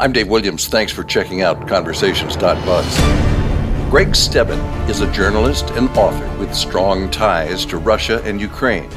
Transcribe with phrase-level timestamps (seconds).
[0.00, 0.68] I'm Dave Williams.
[0.68, 2.98] Thanks for checking out Conversations.buzz.
[3.90, 8.88] Greg Stebben is a journalist and author with strong ties to Russia and Ukraine.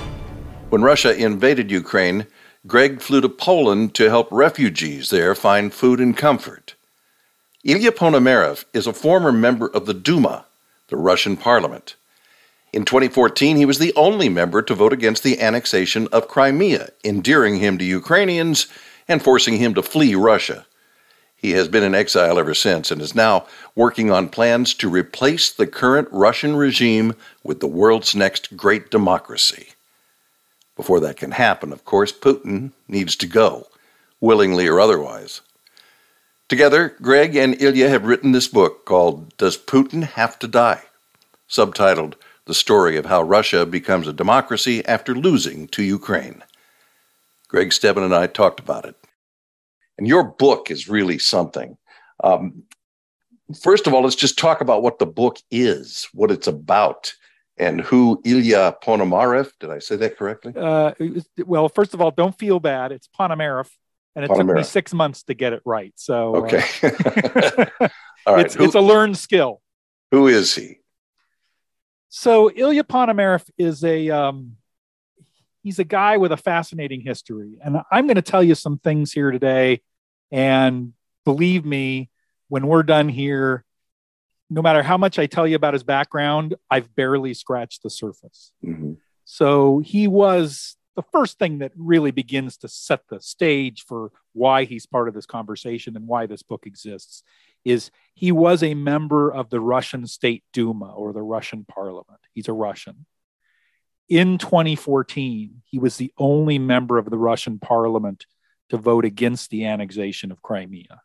[0.69, 2.27] When Russia invaded Ukraine,
[2.67, 6.75] Greg flew to Poland to help refugees there find food and comfort.
[7.63, 10.45] Ilya Ponomarev is a former member of the Duma,
[10.89, 11.95] the Russian parliament.
[12.73, 17.55] In 2014, he was the only member to vote against the annexation of Crimea, endearing
[17.55, 18.67] him to Ukrainians
[19.07, 20.67] and forcing him to flee Russia.
[21.41, 25.51] He has been in exile ever since and is now working on plans to replace
[25.51, 29.69] the current Russian regime with the world's next great democracy.
[30.75, 33.67] Before that can happen, of course, Putin needs to go,
[34.19, 35.41] willingly or otherwise.
[36.47, 40.83] Together, Greg and Ilya have written this book called Does Putin Have to Die?
[41.49, 42.13] Subtitled
[42.45, 46.43] The Story of How Russia Becomes a Democracy After Losing to Ukraine.
[47.47, 48.95] Greg Stebben and I talked about it.
[50.01, 51.77] And your book is really something.
[52.23, 52.63] Um,
[53.61, 57.13] first of all, let's just talk about what the book is, what it's about,
[57.55, 59.51] and who Ilya Ponomarev.
[59.59, 60.53] Did I say that correctly?
[60.55, 60.93] Uh,
[61.45, 62.91] well, first of all, don't feel bad.
[62.91, 63.69] It's Ponomarev,
[64.15, 64.47] and it Ponomarev.
[64.47, 65.93] took me six months to get it right.
[65.97, 67.67] So uh, okay, uh,
[68.25, 68.47] all right.
[68.47, 69.61] It's, who, it's a learned skill.
[70.09, 70.79] Who is he?
[72.09, 74.53] So Ilya Ponomarev is a um,
[75.61, 79.13] he's a guy with a fascinating history, and I'm going to tell you some things
[79.13, 79.81] here today
[80.31, 80.93] and
[81.25, 82.09] believe me,
[82.47, 83.63] when we're done here,
[84.49, 88.51] no matter how much I tell you about his background, I've barely scratched the surface.
[88.65, 88.93] Mm-hmm.
[89.23, 94.65] So he was the first thing that really begins to set the stage for why
[94.65, 97.23] he's part of this conversation and why this book exists
[97.63, 102.19] is he was a member of the Russian State Duma or the Russian parliament.
[102.33, 103.05] He's a Russian.
[104.09, 108.25] In 2014, he was the only member of the Russian parliament
[108.71, 111.01] to vote against the annexation of Crimea.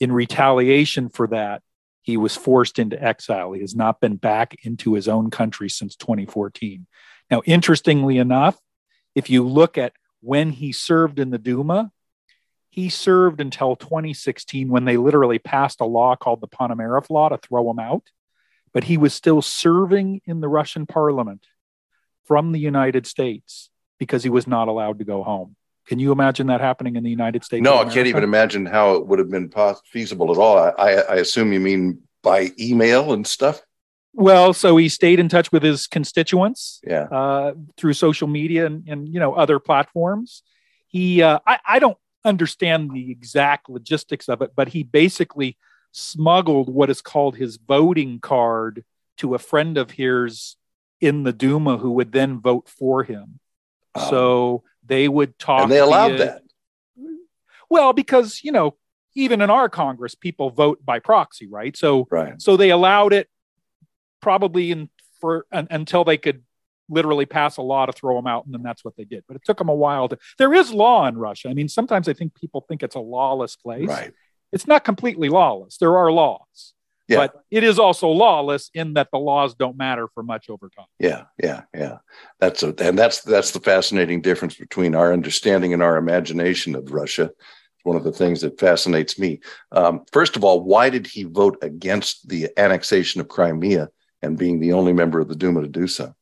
[0.00, 1.62] In retaliation for that,
[2.02, 3.52] he was forced into exile.
[3.52, 6.88] He has not been back into his own country since 2014.
[7.30, 8.58] Now, interestingly enough,
[9.14, 11.92] if you look at when he served in the Duma,
[12.68, 17.38] he served until 2016 when they literally passed a law called the Ponomarev Law to
[17.38, 18.10] throw him out.
[18.72, 21.46] But he was still serving in the Russian parliament
[22.24, 23.70] from the United States
[24.00, 25.54] because he was not allowed to go home.
[25.86, 27.62] Can you imagine that happening in the United States?
[27.62, 29.52] No, I can't even imagine how it would have been
[29.86, 30.58] feasible at all.
[30.58, 33.62] I, I assume you mean by email and stuff.
[34.14, 38.88] Well, so he stayed in touch with his constituents, yeah, uh, through social media and,
[38.88, 40.42] and you know other platforms.
[40.86, 45.58] He, uh, I, I don't understand the exact logistics of it, but he basically
[45.90, 48.84] smuggled what is called his voting card
[49.16, 50.56] to a friend of his
[51.00, 53.40] in the Duma, who would then vote for him.
[53.96, 55.62] Um, so they would talk.
[55.62, 56.42] And they allowed that.
[57.70, 58.76] Well, because you know,
[59.14, 61.76] even in our Congress, people vote by proxy, right?
[61.76, 62.40] So, right.
[62.40, 63.28] so they allowed it
[64.20, 64.90] probably in
[65.20, 66.42] for until they could
[66.88, 69.24] literally pass a law to throw them out, and then that's what they did.
[69.26, 70.18] But it took them a while to.
[70.38, 71.48] There is law in Russia.
[71.48, 73.88] I mean, sometimes I think people think it's a lawless place.
[73.88, 74.12] Right.
[74.52, 75.78] It's not completely lawless.
[75.78, 76.74] There are laws.
[77.06, 77.18] Yeah.
[77.18, 80.86] But it is also lawless in that the laws don't matter for much over time.
[80.98, 81.98] Yeah, yeah, yeah.
[82.40, 86.92] That's a, and that's that's the fascinating difference between our understanding and our imagination of
[86.92, 87.24] Russia.
[87.24, 89.40] It's one of the things that fascinates me.
[89.70, 93.90] Um, first of all, why did he vote against the annexation of Crimea
[94.22, 96.14] and being the only member of the Duma to do so?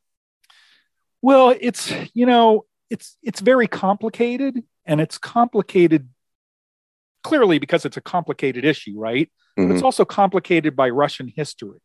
[1.21, 6.09] Well, it's you know it's it's very complicated, and it's complicated
[7.23, 9.31] clearly because it's a complicated issue, right?
[9.57, 9.71] Mm-hmm.
[9.71, 11.79] It's also complicated by Russian history.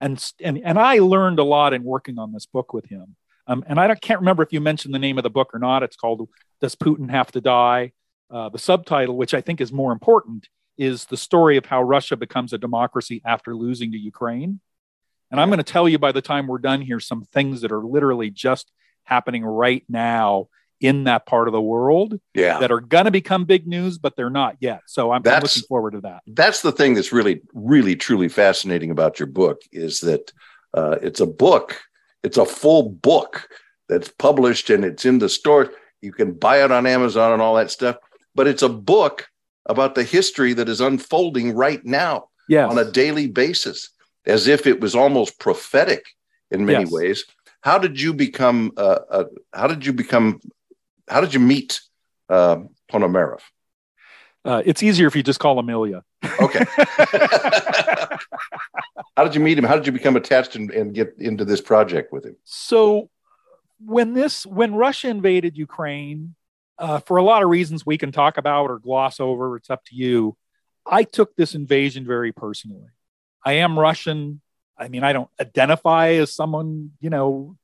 [0.00, 3.16] And, and, and I learned a lot in working on this book with him.
[3.46, 5.82] Um, and I can't remember if you mentioned the name of the book or not.
[5.82, 6.28] It's called
[6.60, 7.92] Does Putin Have to Die?
[8.28, 12.16] Uh, the subtitle, which I think is more important, is the story of how Russia
[12.16, 14.60] becomes a democracy after losing to Ukraine.
[15.30, 17.72] And I'm going to tell you by the time we're done here some things that
[17.72, 18.70] are literally just
[19.04, 20.48] happening right now
[20.80, 22.58] in that part of the world yeah.
[22.58, 24.82] that are going to become big news, but they're not yet.
[24.86, 26.22] So I'm, I'm, looking forward to that.
[26.26, 30.32] That's the thing that's really, really, truly fascinating about your book is that
[30.74, 31.80] uh, it's a book,
[32.22, 33.48] it's a full book
[33.88, 35.70] that's published and it's in the store.
[36.02, 37.96] You can buy it on Amazon and all that stuff,
[38.34, 39.28] but it's a book
[39.64, 42.70] about the history that is unfolding right now yes.
[42.70, 43.90] on a daily basis,
[44.26, 46.04] as if it was almost prophetic
[46.50, 46.92] in many yes.
[46.92, 47.24] ways.
[47.62, 48.72] How did you become?
[48.76, 50.40] Uh, uh, how did you become
[51.08, 51.80] how did you meet
[52.28, 52.58] uh,
[52.90, 53.40] Ponomarev?
[54.44, 56.04] Uh, it's easier if you just call him Ilya.
[56.40, 56.64] Okay.
[59.16, 59.64] How did you meet him?
[59.64, 62.36] How did you become attached and, and get into this project with him?
[62.44, 63.10] So
[63.84, 66.36] when this when Russia invaded Ukraine,
[66.78, 69.56] uh, for a lot of reasons we can talk about or gloss over.
[69.56, 70.36] It's up to you.
[70.84, 72.88] I took this invasion very personally.
[73.44, 74.40] I am Russian.
[74.78, 77.56] I mean, I don't identify as someone, you know,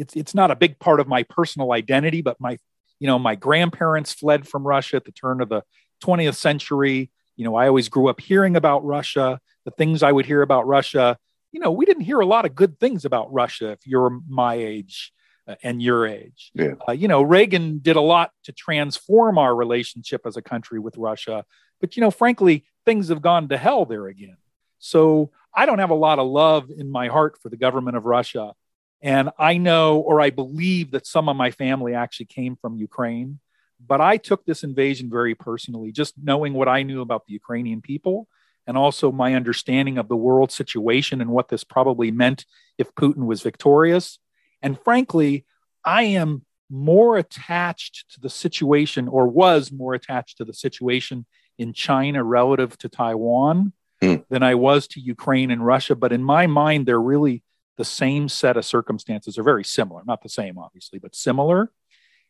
[0.00, 2.58] it's it's not a big part of my personal identity, but my,
[2.98, 5.62] you know, my grandparents fled from Russia at the turn of the
[6.02, 7.10] 20th century.
[7.36, 10.66] You know, I always grew up hearing about Russia, the things I would hear about
[10.66, 11.18] Russia.
[11.52, 14.54] You know, we didn't hear a lot of good things about Russia if you're my
[14.54, 15.12] age
[15.48, 16.50] uh, and your age.
[16.54, 16.74] Yeah.
[16.88, 20.96] Uh, you know, Reagan did a lot to transform our relationship as a country with
[20.96, 21.44] Russia.
[21.80, 24.36] But, you know, frankly, things have gone to hell there again.
[24.78, 28.04] So I don't have a lot of love in my heart for the government of
[28.04, 28.54] Russia.
[29.02, 33.40] And I know or I believe that some of my family actually came from Ukraine.
[33.84, 37.80] But I took this invasion very personally, just knowing what I knew about the Ukrainian
[37.80, 38.28] people
[38.66, 42.44] and also my understanding of the world situation and what this probably meant
[42.76, 44.18] if Putin was victorious.
[44.60, 45.46] And frankly,
[45.84, 51.26] I am more attached to the situation or was more attached to the situation
[51.58, 54.24] in China relative to Taiwan mm.
[54.28, 55.96] than I was to Ukraine and Russia.
[55.96, 57.42] But in my mind, they're really
[57.76, 61.72] the same set of circumstances are very similar, not the same, obviously, but similar.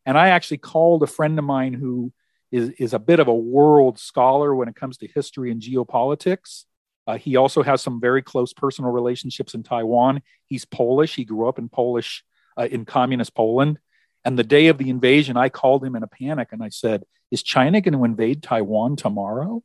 [0.06, 2.12] And I actually called a friend of mine who
[2.52, 6.64] is, is a bit of a world scholar when it comes to history and geopolitics.
[7.06, 10.22] Uh, he also has some very close personal relationships in Taiwan.
[10.46, 11.14] He's Polish.
[11.14, 12.24] He grew up in Polish,
[12.56, 13.78] uh, in communist Poland.
[14.24, 17.04] And the day of the invasion, I called him in a panic and I said,
[17.30, 19.62] Is China going to invade Taiwan tomorrow?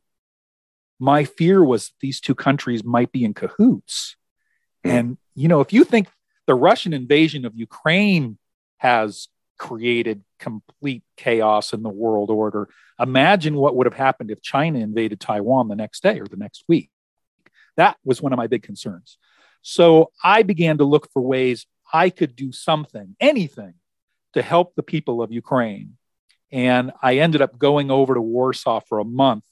[0.98, 4.16] My fear was these two countries might be in cahoots.
[4.86, 4.90] Mm.
[4.90, 6.08] And, you know, if you think
[6.46, 8.38] the Russian invasion of Ukraine
[8.78, 9.28] has
[9.58, 12.68] created complete chaos in the world order,
[13.00, 16.64] imagine what would have happened if China invaded Taiwan the next day or the next
[16.68, 16.90] week.
[17.76, 19.18] That was one of my big concerns.
[19.62, 23.74] So I began to look for ways I could do something, anything,
[24.34, 25.96] to help the people of Ukraine.
[26.52, 29.44] And I ended up going over to Warsaw for a month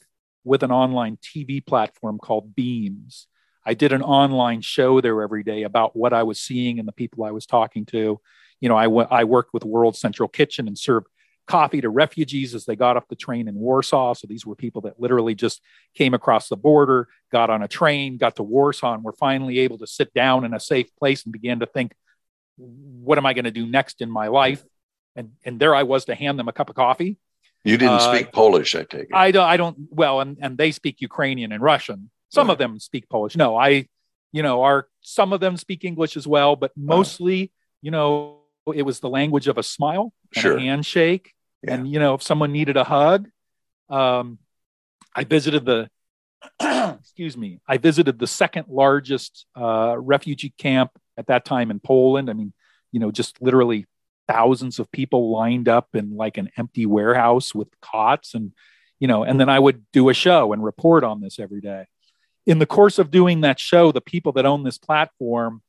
[0.45, 3.27] with an online TV platform called Beamz.
[3.67, 6.93] I did an online show there every day about what I was seeing and the
[6.93, 8.21] people I was talking to.
[8.61, 11.07] You know, I, w- I worked with World Central Kitchen and served
[11.47, 14.15] coffee to refugees as they got off the train in Warsaw.
[14.15, 15.61] So these were people that literally just
[15.95, 19.79] came across the border, got on a train, got to Warsaw, and were finally able
[19.79, 21.93] to sit down in a safe place and began to think,
[22.57, 24.65] what am I going to do next in my life?
[25.17, 27.19] And, and there I was to hand them a cup of coffee.
[27.65, 29.15] You didn't uh, speak Polish, I take it.
[29.15, 32.11] I don't, I don't, well, and, and they speak Ukrainian and Russian.
[32.35, 32.53] Some right.
[32.53, 33.37] of them speak Polish.
[33.37, 33.87] No, I,
[34.33, 37.53] you know, are some of them speak English as well, but mostly,
[37.83, 38.39] you know,
[38.75, 40.57] it was the language of a smile and sure.
[40.57, 41.33] a handshake.
[41.63, 41.75] Yeah.
[41.75, 43.29] And, you know, if someone needed a hug,
[43.89, 44.39] um,
[45.15, 45.89] I visited the,
[47.01, 52.29] excuse me, I visited the second largest uh, refugee camp at that time in Poland.
[52.29, 52.53] I mean,
[52.93, 53.87] you know, just literally
[54.27, 58.53] thousands of people lined up in like an empty warehouse with cots and,
[58.99, 61.87] you know, and then I would do a show and report on this every day.
[62.47, 65.63] In the course of doing that show, the people that own this platform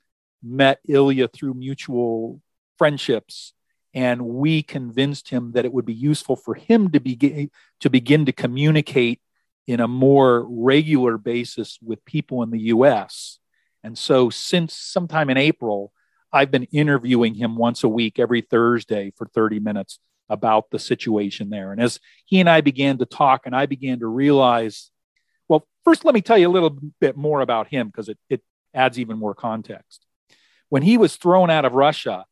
[0.43, 2.41] met Ilya through mutual
[2.77, 3.53] friendships
[3.95, 7.49] and we convinced him that it would be useful for him to begin
[7.79, 9.21] to begin to communicate
[9.67, 13.39] in a more regular basis with people in the US.
[13.83, 15.93] And so since sometime in April,
[16.31, 21.49] I've been interviewing him once a week every Thursday for 30 minutes about the situation
[21.49, 21.71] there.
[21.71, 24.91] And as he and I began to talk and I began to realize,
[25.85, 28.41] first let me tell you a little bit more about him because it, it
[28.73, 30.05] adds even more context.
[30.69, 32.25] When he was thrown out of Russia,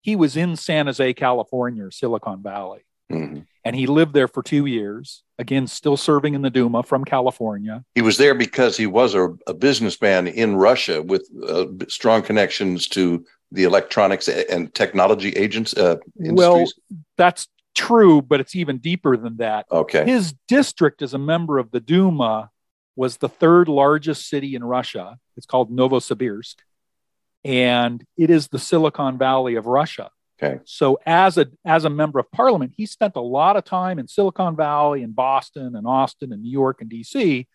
[0.00, 2.84] he was in San Jose, California, or Silicon Valley.
[3.12, 3.40] Mm-hmm.
[3.64, 7.84] And he lived there for two years, again, still serving in the Duma from California.
[7.94, 12.88] He was there because he was a, a businessman in Russia with uh, strong connections
[12.88, 16.36] to the electronics and technology agents uh, industries.
[16.36, 16.66] Well,
[17.16, 19.66] that's true, but it's even deeper than that.
[19.70, 20.04] Okay.
[20.04, 22.50] His district as a member of the Duma
[22.96, 25.18] was the third largest city in Russia.
[25.36, 26.56] It's called Novosibirsk
[27.44, 30.10] and it is the Silicon Valley of Russia.
[30.42, 30.60] Okay.
[30.64, 34.08] So as a as a member of parliament, he spent a lot of time in
[34.08, 37.46] Silicon Valley and Boston and Austin and New York and DC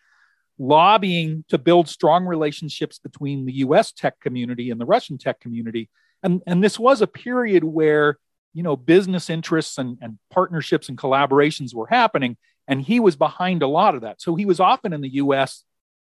[0.58, 5.88] lobbying to build strong relationships between the US tech community and the Russian tech community.
[6.22, 8.18] And, and this was a period where
[8.52, 12.36] you know business interests and, and partnerships and collaborations were happening.
[12.70, 14.22] And he was behind a lot of that.
[14.22, 15.64] So he was often in the US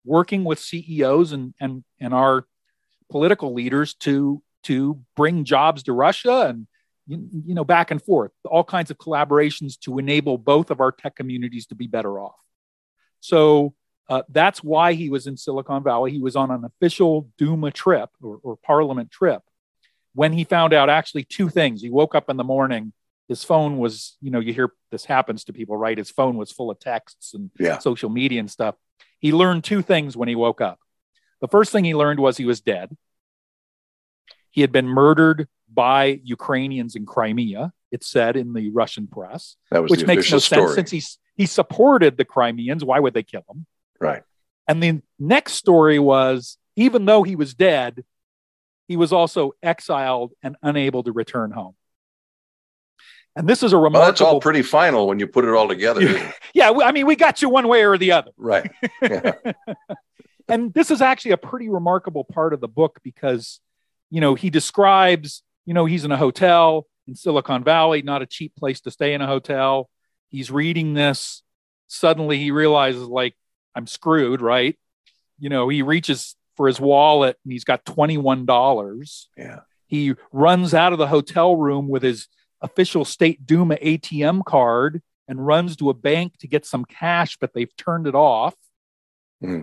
[0.03, 2.45] working with CEOs and and and our
[3.09, 6.67] political leaders to to bring jobs to Russia and
[7.07, 11.15] you know back and forth all kinds of collaborations to enable both of our tech
[11.15, 12.35] communities to be better off.
[13.21, 13.73] So
[14.09, 16.11] uh, that's why he was in silicon valley.
[16.11, 19.41] He was on an official duma trip or, or parliament trip
[20.13, 21.81] when he found out actually two things.
[21.81, 22.91] He woke up in the morning
[23.29, 25.97] his phone was, you know, you hear this happens to people, right?
[25.97, 27.77] His phone was full of texts and Yeah.
[27.77, 28.75] social media and stuff.
[29.19, 30.79] He learned two things when he woke up.
[31.39, 32.97] The first thing he learned was he was dead.
[34.51, 39.83] He had been murdered by Ukrainians in Crimea, it said in the Russian press, That
[39.83, 40.65] was which makes no story.
[40.67, 42.83] sense since he's, he supported the Crimeans.
[42.83, 43.65] Why would they kill him?
[43.99, 44.23] right.
[44.67, 48.03] And the next story was even though he was dead,
[48.87, 51.75] he was also exiled and unable to return home.
[53.35, 53.99] And this is a remarkable.
[54.01, 56.33] Well, that's all pretty final when you put it all together.
[56.53, 58.31] yeah, I mean, we got you one way or the other.
[58.37, 58.69] right.
[59.01, 59.33] Yeah.
[60.49, 63.59] and this is actually a pretty remarkable part of the book because
[64.09, 68.25] you know he describes you know he's in a hotel in silicon valley not a
[68.25, 69.87] cheap place to stay in a hotel
[70.29, 71.43] he's reading this
[71.87, 73.35] suddenly he realizes like
[73.75, 74.75] i'm screwed right
[75.37, 79.59] you know he reaches for his wallet and he's got $21 Yeah.
[79.87, 82.27] he runs out of the hotel room with his
[82.61, 87.53] official state duma atm card and runs to a bank to get some cash but
[87.53, 88.55] they've turned it off
[89.41, 89.61] Hmm.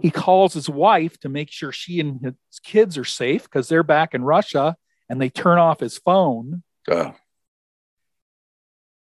[0.00, 3.84] he calls his wife to make sure she and his kids are safe because they're
[3.84, 4.76] back in Russia
[5.08, 6.64] and they turn off his phone.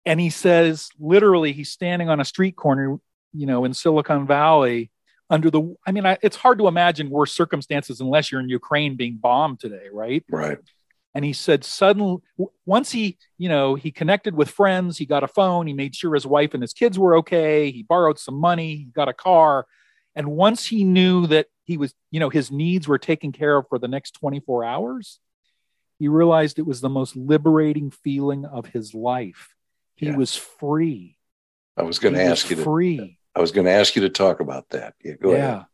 [0.04, 2.98] And he says, literally, he's standing on a street corner,
[3.32, 4.90] you know, in Silicon Valley
[5.30, 8.96] under the, I mean, I, it's hard to imagine worse circumstances unless you're in Ukraine
[8.96, 10.24] being bombed today, right?
[10.30, 10.58] right.
[11.16, 12.18] And he said, suddenly,
[12.66, 16.12] once he, you know, he connected with friends, he got a phone, he made sure
[16.12, 19.66] his wife and his kids were okay, he borrowed some money, he got a car.
[20.14, 23.64] And once he knew that he was, you know, his needs were taken care of
[23.70, 25.18] for the next 24 hours,
[25.98, 29.54] he realized it was the most liberating feeling of his life.
[29.94, 30.16] He Yeah.
[30.16, 31.16] was free.
[31.78, 32.62] I was going to ask you to.
[32.62, 33.18] free.
[33.34, 34.92] I was going to ask you to talk about that.
[35.02, 35.14] Yeah.
[35.14, 35.36] Go yeah.
[35.36, 35.66] ahead.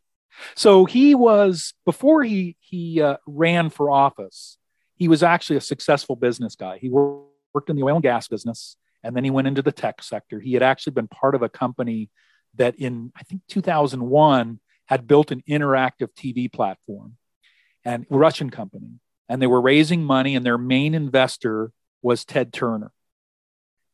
[0.55, 4.57] So he was before he he uh, ran for office.
[5.03, 6.79] He was actually a successful business guy.
[6.79, 10.01] He worked in the oil and gas business, and then he went into the tech
[10.01, 10.39] sector.
[10.39, 12.09] He had actually been part of a company
[12.55, 17.17] that, in I think 2001, had built an interactive TV platform,
[17.85, 22.93] and Russian company, and they were raising money, and their main investor was Ted Turner.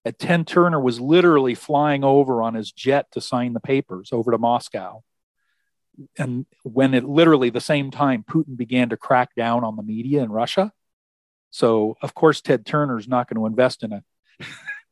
[0.04, 4.30] And Ted Turner was literally flying over on his jet to sign the papers over
[4.32, 5.02] to Moscow
[6.18, 10.22] and when it literally the same time Putin began to crack down on the media
[10.22, 10.72] in Russia.
[11.50, 14.02] So of course Ted Turner's not going to invest in a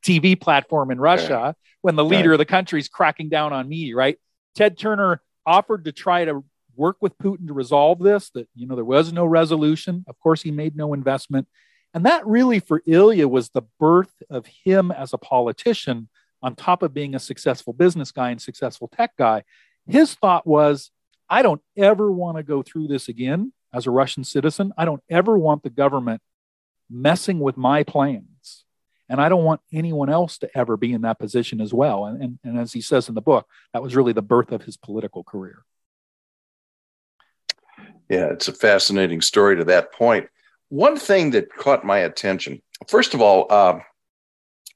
[0.05, 2.35] TV platform in Russia when the leader Right.
[2.35, 4.19] of the country is cracking down on media, right?
[4.55, 6.45] Ted Turner offered to try to
[6.75, 10.05] work with Putin to resolve this, that you know there was no resolution.
[10.09, 11.49] Of course, he made no investment.
[11.95, 16.09] And that really for Ilya was the birth of him as a politician
[16.43, 19.43] on top of being a successful business guy and successful tech guy.
[19.87, 20.91] His thought was,
[21.31, 24.73] I don't ever want to go through this again as a Russian citizen.
[24.77, 26.21] I don't ever want the government
[26.91, 28.65] messing with my plans.
[29.09, 32.07] And I don't want anyone else to ever be in that position as well.
[32.07, 34.63] And, and, and as he says in the book, that was really the birth of
[34.63, 35.65] his political career.
[38.09, 40.29] Yeah, it's a fascinating story to that point.
[40.69, 43.83] One thing that caught my attention, first of all, um,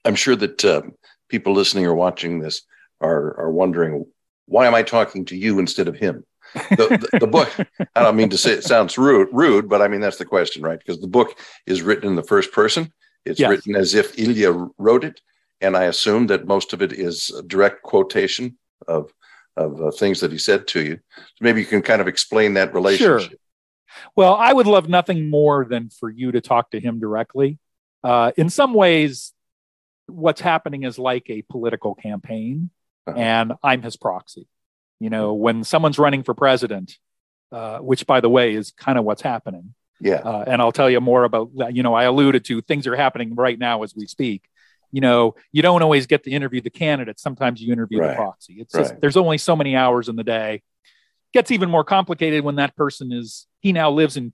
[0.04, 0.82] I'm sure that uh,
[1.28, 2.62] people listening or watching this
[3.00, 4.04] are are wondering
[4.46, 6.24] why am I talking to you instead of him?
[6.54, 7.48] The, the, the book.
[7.94, 10.62] I don't mean to say it sounds rude, rude, but I mean that's the question,
[10.62, 10.78] right?
[10.78, 12.92] Because the book is written in the first person.
[13.24, 13.50] It's Yes.
[13.50, 15.20] written as if Ilya wrote it,
[15.60, 18.56] and I assume that most of it is a direct quotation
[18.88, 19.12] of
[19.56, 20.98] of uh, things that he said to you.
[21.16, 23.30] So maybe you can kind of explain that relationship.
[23.30, 23.38] sure.
[24.16, 27.58] Well, I would love nothing more than for you to talk to him directly.
[28.02, 29.32] Uh, in some ways,
[30.06, 32.70] what's happening is like a political campaign,
[33.06, 33.18] Uh-huh.
[33.18, 34.46] and I'm his proxy.
[35.00, 36.96] You know, when someone's running for president,
[37.50, 39.74] uh, which, by the way, is kind of what's happening.
[40.00, 40.16] Yeah.
[40.16, 41.74] Uh, and I'll tell you more about that.
[41.74, 44.42] You know, I alluded to things are happening right now as we speak.
[44.92, 47.20] You know, you don't always get to interview the candidate.
[47.20, 48.56] Sometimes you interview the proxy.
[48.60, 50.62] It's just there's only so many hours in the day.
[51.32, 54.32] Gets even more complicated when that person is he now lives in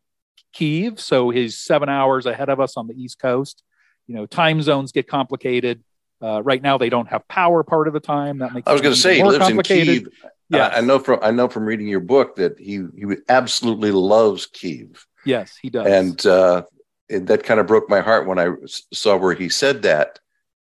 [0.55, 3.63] Kiev, so he's seven hours ahead of us on the East Coast.
[4.07, 5.83] You know, time zones get complicated.
[6.23, 8.39] Uh, right now, they don't have power part of the time.
[8.39, 9.61] That makes I was going to say he lives in.
[9.63, 10.09] Kiev.
[10.49, 13.91] Yes, I, I know from I know from reading your book that he he absolutely
[13.91, 15.87] loves Kiev, yes, he does.
[15.87, 16.63] and uh,
[17.09, 18.51] that kind of broke my heart when I
[18.93, 20.21] saw where he said that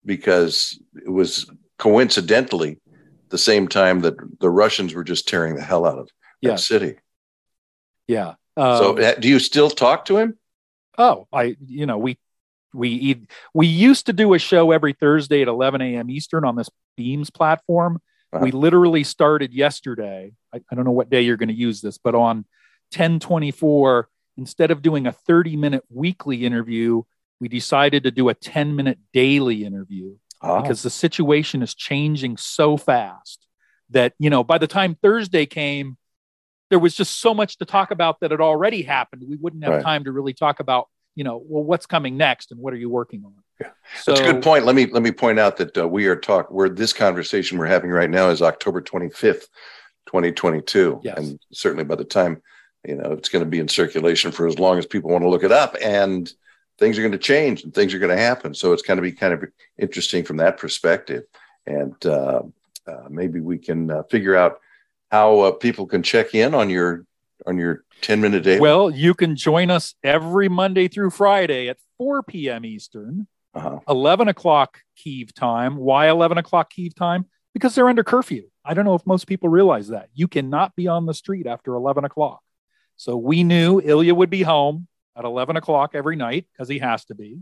[0.06, 2.80] because it was coincidentally
[3.30, 6.08] the same time that the Russians were just tearing the hell out of
[6.42, 6.68] that Yes.
[6.68, 6.96] city.
[8.08, 8.36] yeah.
[8.58, 10.38] so, Um, uh, do you still talk to him?
[10.98, 12.18] Oh, I you know we
[12.74, 16.10] we eat, we used to do a show every Thursday at 11 a.m.
[16.10, 16.70] Eastern on this
[17.00, 18.00] Beamz platform.
[18.34, 18.44] Uh-huh.
[18.44, 20.34] We literally started yesterday.
[20.54, 22.38] I, I don't know what day you're going to use this, but on
[22.94, 27.04] 1024, instead of doing a 30 minute weekly interview,
[27.40, 30.62] we decided to do a 10 minute daily interview oh.
[30.62, 33.46] because the situation is changing so fast
[33.90, 35.98] that, you know, by the time Thursday came,
[36.70, 39.24] there was just so much to talk about that had already happened.
[39.28, 39.84] We wouldn't have right.
[39.84, 42.90] time to really talk about, you know, well, what's coming next and what are you
[42.90, 43.34] working on?
[43.60, 43.70] Yeah.
[44.02, 44.66] So, That's a good point.
[44.66, 47.66] Let me let me point out that uh, we are talk where this conversation we're
[47.66, 49.48] having right now is October 25th,
[50.08, 51.02] 2022.
[51.04, 51.18] Yes.
[51.18, 52.42] And certainly by the time,
[52.86, 55.30] you know, it's going to be in circulation for as long as people want to
[55.30, 55.76] look it up.
[55.82, 56.32] And
[56.78, 58.54] things are going to change and things are going to happen.
[58.54, 59.44] So it's going to be kind of
[59.78, 61.24] interesting from that perspective.
[61.66, 62.44] And uh,
[62.88, 64.60] uh, maybe we can uh, figure out
[65.12, 67.06] how uh, people can check in on your
[67.46, 68.60] on your 10 minute day.
[68.60, 72.66] Well, you can join us every Monday through Friday at 4 p.m.
[72.66, 73.80] Eastern, uh-huh.
[73.88, 75.78] 11 o'clock Kiev time.
[75.78, 77.26] Why 11 o'clock Kiev time?
[77.54, 78.44] Because they're under curfew.
[78.64, 80.10] I don't know if most people realize that.
[80.14, 82.42] You cannot be on the street after 11 o'clock.
[82.98, 87.06] So we knew Ilya would be home at 11 o'clock every night because he has
[87.06, 87.40] to be.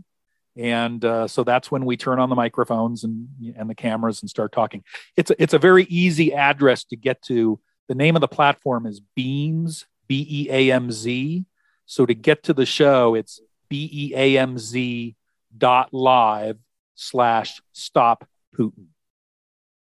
[0.56, 4.30] And uh, so that's when we turn on the microphones and, and the cameras and
[4.30, 4.84] start talking.
[5.16, 7.60] It's a, it's a very easy address to get to.
[7.88, 11.44] The name of the platform is Beamz, B E A M Z.
[11.84, 15.15] So to get to the show, it's B E A M Z
[15.56, 16.58] dot live
[16.94, 18.86] slash stop Putin.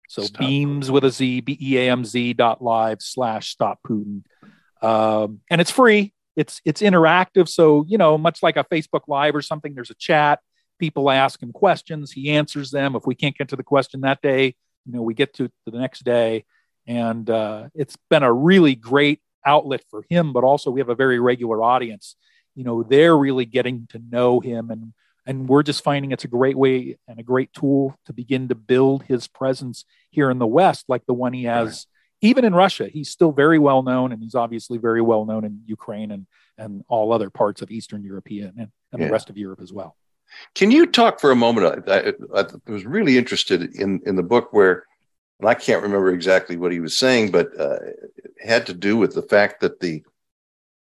[0.08, 0.42] So stop.
[0.42, 4.24] Beamz with a Z, B E A M Z dot live slash stop Putin.
[4.82, 6.12] Um, and it's free.
[6.36, 7.48] It's it's interactive.
[7.48, 10.40] So you know much like a facebook live or something there's a chat.
[10.78, 12.10] People ask him questions.
[12.10, 12.96] He answers them.
[12.96, 14.54] If we can't get to the question that day
[14.86, 16.44] you know we get to, to the next day.
[16.86, 20.94] And uh, it's been a really great outlet for him but also we have a
[20.94, 22.16] very regular audience.
[22.54, 24.92] You know they're really getting to know him and
[25.30, 28.54] and we're just finding it's a great way and a great tool to begin to
[28.56, 31.86] build his presence here in the west like the one he has
[32.22, 35.62] even in Russia, he's still very well known, and he's obviously very well known in
[35.66, 36.26] Ukraine and
[36.58, 39.06] and all other parts of Eastern European and, and yeah.
[39.06, 39.96] the rest of Europe as well.
[40.54, 41.88] Can you talk for a moment?
[41.88, 44.84] I, I, I, was really interested in in the book where,
[45.38, 47.78] and I can't remember exactly what he was saying, but uh,
[48.16, 50.02] it had to do with the fact that the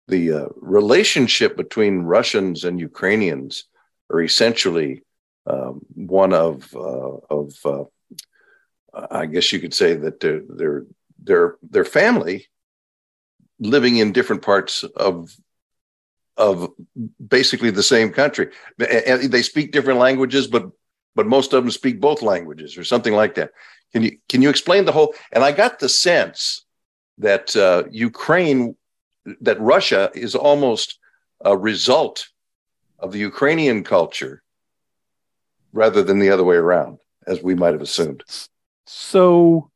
[0.06, 3.64] the uh, relationship between Russians and Ukrainians
[4.10, 5.02] are essentially
[5.46, 7.84] um, one of uh, of uh,
[9.10, 10.84] I guess you could say that they're, they're
[11.22, 12.46] their their family
[13.58, 15.34] living in different parts of
[16.36, 16.72] of
[17.28, 18.50] basically the same country.
[18.78, 20.70] And they speak different languages, but
[21.14, 23.50] but most of them speak both languages or something like that.
[23.92, 25.14] Can you can you explain the whole?
[25.32, 26.64] And I got the sense
[27.18, 28.76] that uh, Ukraine,
[29.40, 30.98] that Russia is almost
[31.44, 32.28] a result
[33.04, 34.42] of the Ukrainian culture
[35.72, 38.24] rather than the other way around, as we might have assumed.
[38.86, 39.70] So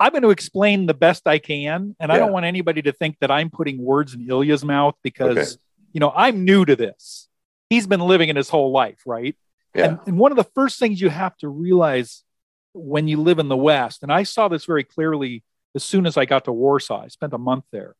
[0.00, 1.94] I'm going to explain the best I can.
[2.00, 2.14] And yeah.
[2.14, 5.50] I don't want anybody to think that I'm putting words in Ilya's mouth because, okay.
[5.92, 7.28] you know, I'm new to this.
[7.70, 9.36] He's been living it his whole life, right?
[9.74, 9.84] Yeah.
[9.84, 12.24] And, and one of the first things you have to realize
[12.72, 15.44] when you live in the West, and I saw this very clearly
[15.76, 17.94] as soon as I got to Warsaw, I spent a month there.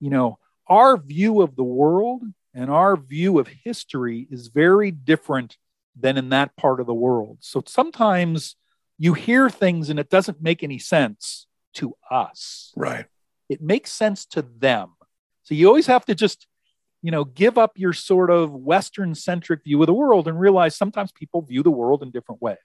[0.00, 2.22] You know, our view of the world
[2.54, 5.56] and our view of history is very different
[5.98, 7.38] than in that part of the world.
[7.40, 8.56] So sometimes
[8.98, 12.72] you hear things and it doesn't make any sense to us.
[12.76, 13.06] Right.
[13.48, 14.94] It makes sense to them.
[15.44, 16.46] So you always have to just,
[17.02, 20.76] you know, give up your sort of Western centric view of the world and realize
[20.76, 22.56] sometimes people view the world in different ways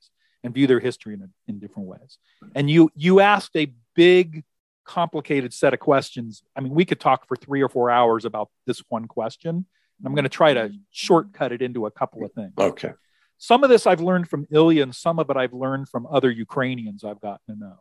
[0.43, 2.17] and view their history in, in different ways.
[2.55, 4.43] And you you asked a big,
[4.85, 6.43] complicated set of questions.
[6.55, 9.49] I mean, we could talk for three or four hours about this one question.
[9.49, 12.53] And I'm going to try to shortcut it into a couple of things.
[12.57, 12.93] Okay.
[13.37, 16.31] Some of this I've learned from Ilya, and some of it I've learned from other
[16.31, 17.79] Ukrainians I've gotten to know.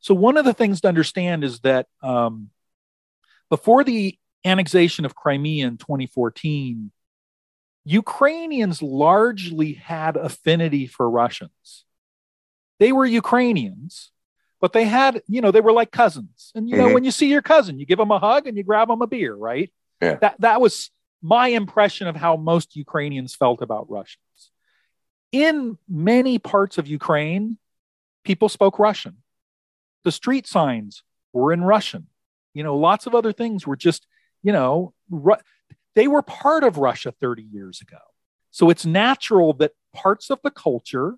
[0.00, 2.50] So, one of the things to understand is that um,
[3.48, 6.92] before the annexation of Crimea in 2014,
[7.84, 11.84] Ukrainians largely had affinity for Russians.
[12.78, 14.12] They were Ukrainians,
[14.60, 16.52] but they had, you know, they were like cousins.
[16.54, 16.94] And, you know, mm-hmm.
[16.94, 19.06] when you see your cousin, you give them a hug and you grab them a
[19.06, 19.72] beer, right?
[20.02, 20.16] Yeah.
[20.16, 20.90] That, that was
[21.22, 24.22] my impression of how most Ukrainians felt about Russians
[25.32, 27.58] in many parts of Ukraine,
[28.24, 29.18] people spoke Russian.
[30.04, 32.06] The street signs were in Russian.
[32.54, 34.06] You know, lots of other things were just,
[34.42, 35.36] you know, Ru-
[35.94, 37.98] they were part of Russia 30 years ago.
[38.50, 41.16] So it's natural that parts of the culture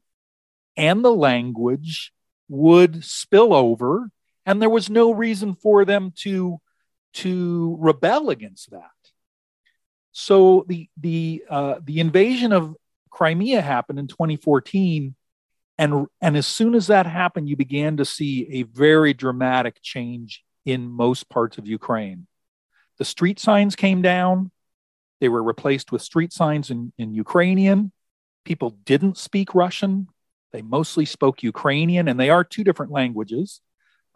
[0.77, 2.13] and the language
[2.51, 4.11] would spill over,
[4.45, 6.61] and there was no reason for them to,
[7.15, 8.91] to rebel against that.
[10.13, 12.75] So the the uh, the invasion of
[13.11, 15.15] Crimea happened in 2014.
[15.79, 20.45] And, and as soon as that happened, you began to see a very dramatic change
[20.67, 22.27] in most parts of Ukraine.
[22.99, 24.51] The street signs came down,
[25.21, 27.93] they were replaced with street signs in, in Ukrainian.
[28.45, 30.09] people didn't speak Russian.
[30.53, 33.61] They mostly spoke Ukrainian, and they are two different languages.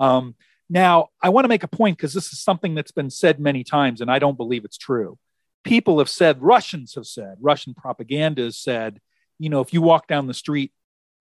[0.01, 0.35] Um,
[0.69, 3.65] now, I want to make a point because this is something that's been said many
[3.65, 5.19] times, and I don't believe it's true.
[5.63, 9.01] People have said, Russians have said, Russian propaganda has said,
[9.39, 10.73] you know, if you walk down the street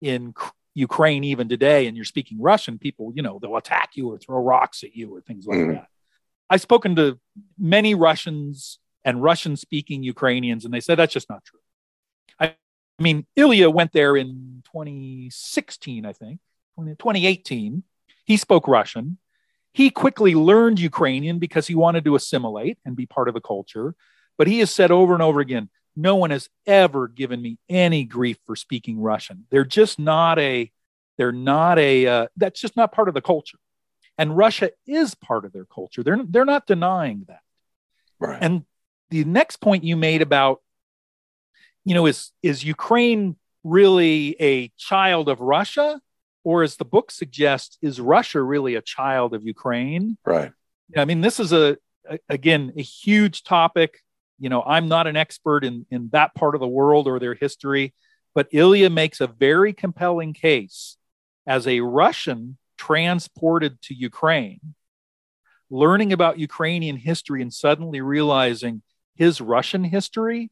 [0.02, 0.34] in
[0.74, 4.42] Ukraine even today and you're speaking Russian, people, you know, they'll attack you or throw
[4.42, 5.74] rocks at you or things like mm.
[5.76, 5.88] that.
[6.50, 7.20] I've spoken to
[7.58, 11.60] many Russians and Russian speaking Ukrainians, and they said that's just not true.
[13.00, 16.40] I, mean, Ilya went there in 2016, I think,
[16.78, 17.84] 2018.
[18.26, 19.18] He spoke Russian.
[19.74, 23.96] He quickly learned Ukrainian because he wanted to assimilate and be part of the culture.
[24.38, 28.04] But he has said over and over again, no one has ever given me any
[28.04, 29.46] grief for speaking Russian.
[29.52, 30.72] They're just not a,
[31.18, 33.60] they're not a, uh, that's just not part of the culture.
[34.18, 36.04] And Russia is part of their culture.
[36.04, 37.42] They're, they're not denying that.
[38.20, 38.38] Right.
[38.42, 38.66] And
[39.10, 40.62] the next point you made about,
[41.86, 46.00] you know, is, is Ukraine really a child of Russia?
[46.46, 50.18] Or as the book suggests, is Russia really a child of Ukraine?
[50.26, 50.52] Right.
[50.96, 51.78] I mean, this is a,
[52.10, 54.02] a again, a huge topic
[54.44, 57.34] you know, I'm not an expert in, in that part of the world or their
[57.34, 57.94] history,
[58.36, 60.98] but Ilya makes a very compelling case
[61.48, 64.76] as a Russian transported to Ukraine,
[65.70, 68.82] learning about Ukrainian history and suddenly realizing
[69.16, 70.52] his Russian history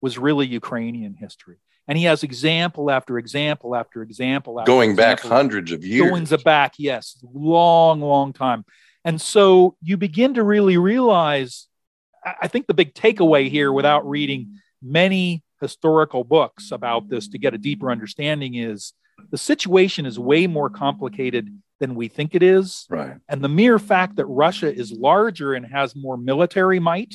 [0.00, 1.58] was really Ukrainian history.
[1.88, 4.58] And he has example after example after example.
[4.58, 6.10] After going example, back hundreds of years.
[6.10, 8.64] Going back, yes, long, long time.
[9.04, 11.68] And so you begin to really realize
[12.42, 17.54] I think the big takeaway here, without reading many historical books about this to get
[17.54, 18.92] a deeper understanding, is
[19.30, 22.86] the situation is way more complicated than we think it is.
[22.90, 23.16] Right.
[23.28, 27.14] And the mere fact that Russia is larger and has more military might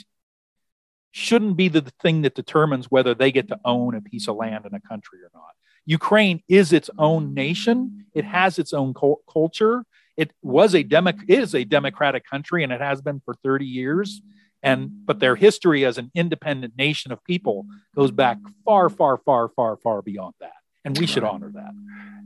[1.12, 4.66] shouldn't be the thing that determines whether they get to own a piece of land
[4.66, 5.52] in a country or not.
[5.86, 8.06] Ukraine is its own nation.
[8.14, 8.94] It has its own
[9.32, 9.84] culture.
[10.16, 14.22] It was a demo- is a democratic country, and it has been for 30 years.
[14.64, 19.50] And but their history as an independent nation of people goes back far far far
[19.50, 20.54] far far beyond that.
[20.86, 21.74] And we should honor that.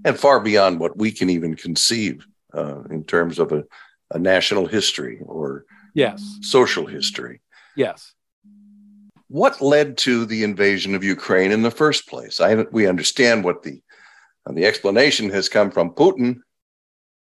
[0.03, 3.63] And far beyond what we can even conceive uh, in terms of a,
[4.11, 6.39] a national history or yes.
[6.41, 7.41] social history.
[7.77, 8.13] Yes
[9.35, 13.63] what led to the invasion of ukraine in the first place I, we understand what
[13.63, 13.81] the
[14.47, 16.35] uh, the explanation has come from putin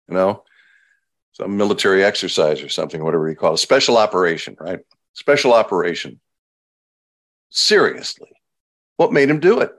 [0.08, 0.44] you know
[1.32, 4.80] some military exercise or something whatever you call it a special operation right
[5.14, 6.20] special operation.
[7.50, 8.30] Seriously,
[8.96, 9.72] what made him do it?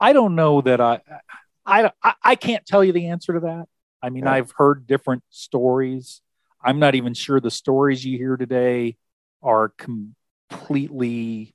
[0.00, 1.00] I don't know that I,
[1.64, 1.90] I,
[2.22, 3.66] I can't tell you the answer to that.
[4.02, 4.32] I mean, yeah.
[4.32, 6.20] I've heard different stories.
[6.62, 8.96] I'm not even sure the stories you hear today
[9.42, 9.72] are
[10.50, 11.54] completely.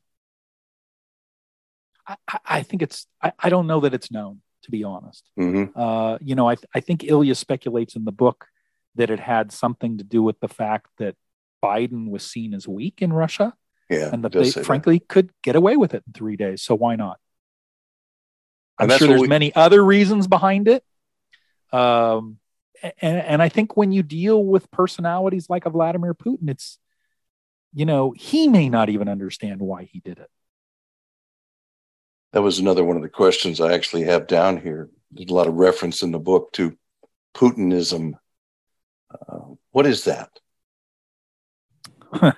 [2.08, 3.08] I, I think it's.
[3.22, 5.30] I, I, don't know that it's known, to be honest.
[5.40, 5.80] Mm-hmm.
[5.80, 8.48] Uh, you know, I, I think Ilya speculates in the book
[8.96, 11.16] that it had something to do with the fact that
[11.64, 13.54] Biden was seen as weak in Russia.
[13.90, 15.08] Yeah, and that they frankly that.
[15.08, 16.62] could get away with it in three days.
[16.62, 17.20] So why not?
[18.80, 19.28] I'm sure there's we...
[19.28, 20.84] many other reasons behind it.
[21.72, 22.38] Um,
[22.84, 26.78] and, and I think when you deal with personalities like a Vladimir Putin, it's,
[27.74, 30.30] you know, he may not even understand why he did it.
[32.34, 34.90] That was another one of the questions I actually have down here.
[35.12, 36.78] There's a lot of reference in the book to
[37.36, 38.14] Putinism.
[39.14, 39.40] Uh,
[39.72, 40.30] what is that?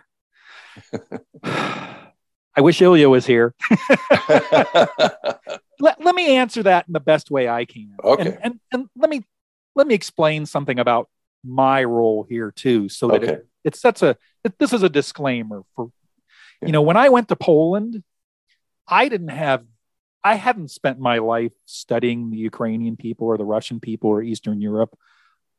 [2.55, 3.53] I wish Ilya was here.
[5.79, 7.95] let, let me answer that in the best way I can.
[8.03, 8.27] Okay.
[8.27, 9.23] And, and, and let me
[9.75, 11.09] let me explain something about
[11.43, 13.33] my role here too, so that okay.
[13.33, 15.89] it, it sets a it, this is a disclaimer for
[16.61, 18.03] you know when I went to Poland,
[18.87, 19.63] I didn't have
[20.23, 24.61] I hadn't spent my life studying the Ukrainian people or the Russian people or Eastern
[24.61, 24.97] Europe.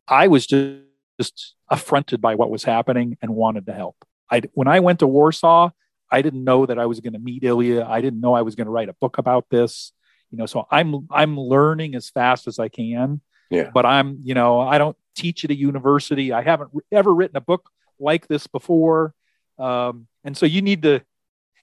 [0.09, 0.81] I was just
[1.19, 3.97] just affronted by what was happening and wanted to help.
[4.31, 5.71] I when I went to Warsaw,
[6.11, 7.87] I didn't know that I was going to meet Ilya.
[7.89, 9.93] I didn't know I was going to write a book about this.
[10.31, 13.21] You know, so I'm I'm learning as fast as I can.
[13.51, 13.71] Yeah.
[13.73, 16.33] But I'm, you know, I don't teach at a university.
[16.33, 17.71] I haven't ever written a book
[18.05, 19.15] like this before.
[19.59, 21.01] Um, and so you need to,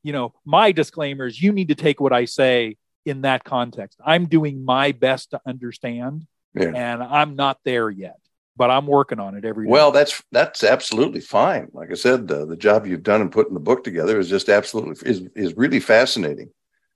[0.04, 4.00] you know, my disclaimers, you need to take what I say in that context.
[4.06, 6.72] I'm doing my best to understand, yeah.
[6.76, 8.18] and I'm not there yet
[8.62, 9.72] but I'm working on it every day.
[9.72, 11.70] Well, that's that's absolutely fine.
[11.74, 14.50] Like I said, uh, the job you've done in putting the book together is just
[14.50, 16.52] absolutely is is really fascinating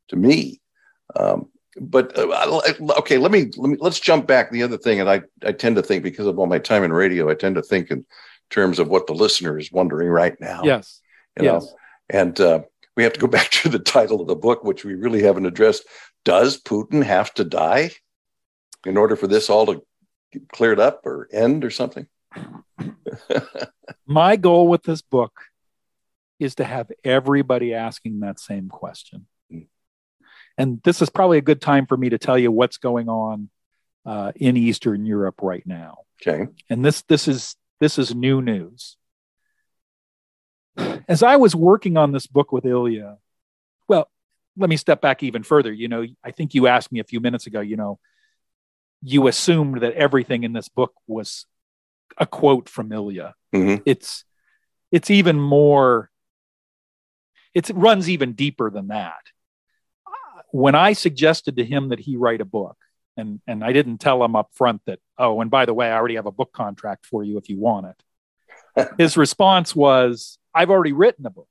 [0.09, 0.61] to me.
[1.15, 2.61] Um, but uh,
[2.99, 4.51] okay, let me let me let's jump back.
[4.51, 6.93] The other thing, and I I tend to think because of all my time in
[6.93, 8.05] radio, I tend to think in
[8.49, 10.61] terms of what the listener is wondering right now.
[10.63, 11.01] Yes.
[11.39, 11.63] You yes.
[11.63, 11.77] Know?
[12.09, 12.59] And uh,
[12.95, 15.45] we have to go back to the title of the book, which we really haven't
[15.45, 15.83] addressed.
[16.23, 17.91] Does Putin have to die
[18.85, 19.83] in order for this all to
[20.31, 22.07] get cleared up or end or something?
[24.07, 25.33] My goal with this book
[26.39, 29.27] is to have everybody asking that same question.
[29.51, 29.67] Mm.
[30.57, 33.49] And this is probably a good time for me to tell you what's going on
[34.05, 35.99] uh, in Eastern Europe right now.
[36.21, 36.47] Okay.
[36.69, 38.97] And this this is this is new news.
[41.07, 43.17] As I was working on this book with Ilya,
[43.87, 44.09] well,
[44.57, 45.71] let me step back even further.
[45.71, 47.99] You know, I think you asked me a few minutes ago, you know,
[49.01, 51.45] you assumed that everything in this book was
[52.17, 53.35] a quote from Ilya.
[53.53, 53.83] Mm-hmm.
[53.85, 54.23] It's
[54.91, 56.09] it's even more
[57.53, 59.31] it runs even deeper than that.
[60.51, 62.77] When I suggested to him that he write a book,
[63.17, 65.95] and and I didn't tell him up front that, oh, and by the way, I
[65.95, 68.93] already have a book contract for you if you want it.
[68.97, 71.47] His response was, I've already written a book.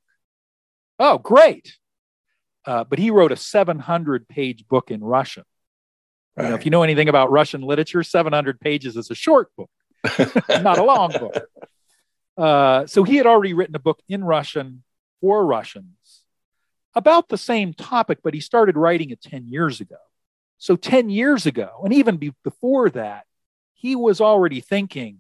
[0.99, 1.77] Oh, great.
[2.67, 5.45] Uh, but he wrote a 700 page book in Russian.
[6.37, 6.45] Right.
[6.45, 9.71] You know, if you know anything about Russian literature, 700 pages is a short book,
[10.49, 11.47] not a long book.
[12.37, 14.83] Uh, so he had already written a book in Russian
[15.21, 16.23] for Russians
[16.95, 19.97] about the same topic, but he started writing it 10 years ago.
[20.65, 23.27] So 10 years ago, and even be- before that,
[23.75, 25.19] he was already thinking,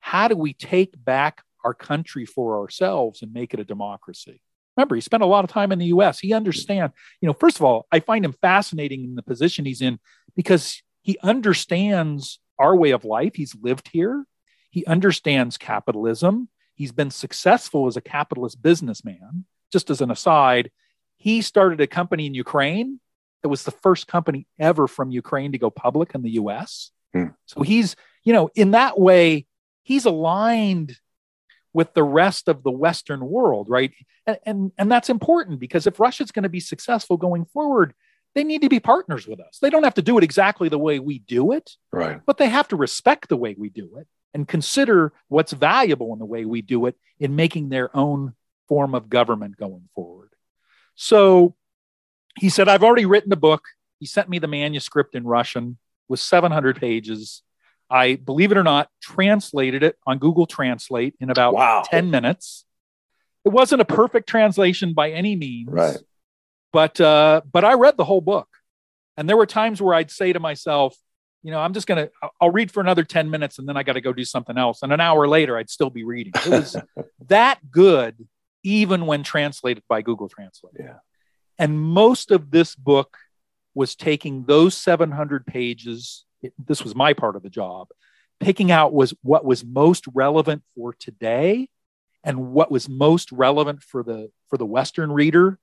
[0.00, 4.42] how do we take back our country for ourselves and make it a democracy?
[4.76, 6.20] Remember, he spent a lot of time in the US.
[6.20, 6.92] He understands,
[7.22, 9.98] you know, first of all, I find him fascinating in the position he's in
[10.36, 13.36] because he understands our way of life.
[13.36, 14.26] He's lived here.
[14.68, 16.50] He understands capitalism.
[16.74, 19.46] He's been successful as a capitalist businessman.
[19.72, 20.70] Just as an aside,
[21.16, 23.00] he started a company in Ukraine
[23.44, 26.90] that was the first company ever from Ukraine to go public in the US.
[27.12, 27.26] Hmm.
[27.44, 29.44] So he's, you know, in that way,
[29.82, 30.96] he's aligned
[31.74, 33.92] with the rest of the Western world, right?
[34.26, 37.92] And, and, and that's important because if Russia's going to be successful going forward,
[38.34, 39.58] they need to be partners with us.
[39.60, 42.22] They don't have to do it exactly the way we do it, right?
[42.24, 46.18] But they have to respect the way we do it and consider what's valuable in
[46.18, 48.32] the way we do it in making their own
[48.68, 50.30] form of government going forward.
[50.94, 51.56] So
[52.38, 53.64] he said, I've already written a book.
[54.00, 57.42] He sent me the manuscript in Russian with 700 pages.
[57.90, 61.82] I, believe it or not, translated it on Google Translate in about wow.
[61.84, 62.64] 10 minutes.
[63.44, 65.68] It wasn't a perfect translation by any means.
[65.70, 65.98] Right.
[66.72, 68.48] But uh, but I read the whole book.
[69.16, 70.96] And there were times where I'd say to myself,
[71.44, 73.82] you know, I'm just going to, I'll read for another 10 minutes and then I
[73.82, 74.82] got to go do something else.
[74.82, 76.32] And an hour later, I'd still be reading.
[76.34, 76.76] It was
[77.28, 78.26] that good,
[78.64, 80.74] even when translated by Google Translate.
[80.80, 80.94] Yeah.
[81.58, 83.16] And most of this book
[83.74, 86.24] was taking those 700 pages.
[86.42, 87.88] It, this was my part of the job,
[88.40, 91.68] picking out was what was most relevant for today
[92.22, 95.58] and what was most relevant for the for the Western reader,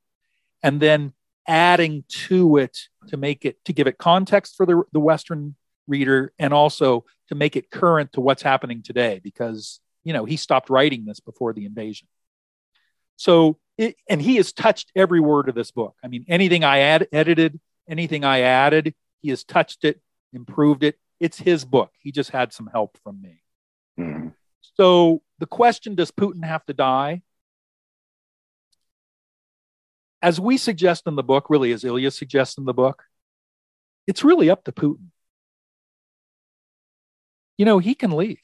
[0.62, 1.14] and then
[1.48, 2.78] adding to it
[3.08, 5.56] to make it to give it context for the, the Western
[5.88, 10.38] reader and also to make it current to what's happening today because you know he
[10.38, 12.08] stopped writing this before the invasion
[13.22, 16.80] so it, and he has touched every word of this book i mean anything i
[16.80, 20.02] add, edited anything i added he has touched it
[20.34, 23.42] improved it it's his book he just had some help from me
[24.00, 24.30] mm-hmm.
[24.76, 27.22] so the question does putin have to die
[30.22, 33.04] as we suggest in the book really as ilya suggests in the book
[34.08, 35.12] it's really up to putin
[37.62, 38.42] you know, he can leave.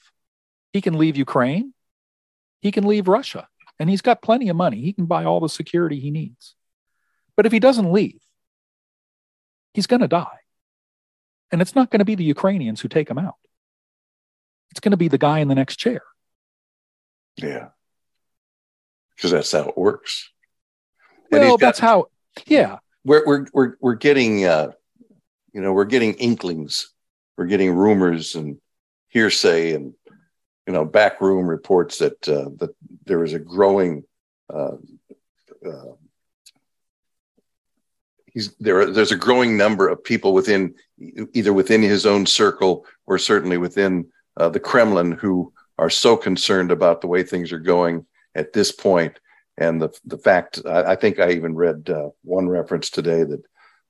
[0.73, 1.73] He can leave Ukraine.
[2.61, 3.47] He can leave Russia.
[3.79, 4.81] And he's got plenty of money.
[4.81, 6.55] He can buy all the security he needs.
[7.35, 8.19] But if he doesn't leave,
[9.73, 10.39] he's going to die.
[11.51, 13.35] And it's not going to be the Ukrainians who take him out.
[14.71, 16.01] It's going to be the guy in the next chair.
[17.37, 17.69] Yeah.
[19.15, 20.31] Because that's how it works.
[21.31, 22.07] well, got, that's how,
[22.45, 22.79] yeah.
[23.05, 24.71] We're, we're, we're, we're getting, uh,
[25.53, 26.91] you know, we're getting inklings.
[27.37, 28.57] We're getting rumors and
[29.09, 29.93] hearsay and
[30.67, 32.75] you know backroom reports that uh, that
[33.05, 34.03] there is a growing
[34.53, 34.75] uh,
[35.65, 35.93] uh,
[38.25, 40.75] he's there there's a growing number of people within
[41.33, 46.71] either within his own circle or certainly within uh, the Kremlin who are so concerned
[46.71, 49.19] about the way things are going at this point.
[49.57, 53.43] And the the fact I, I think I even read uh, one reference today that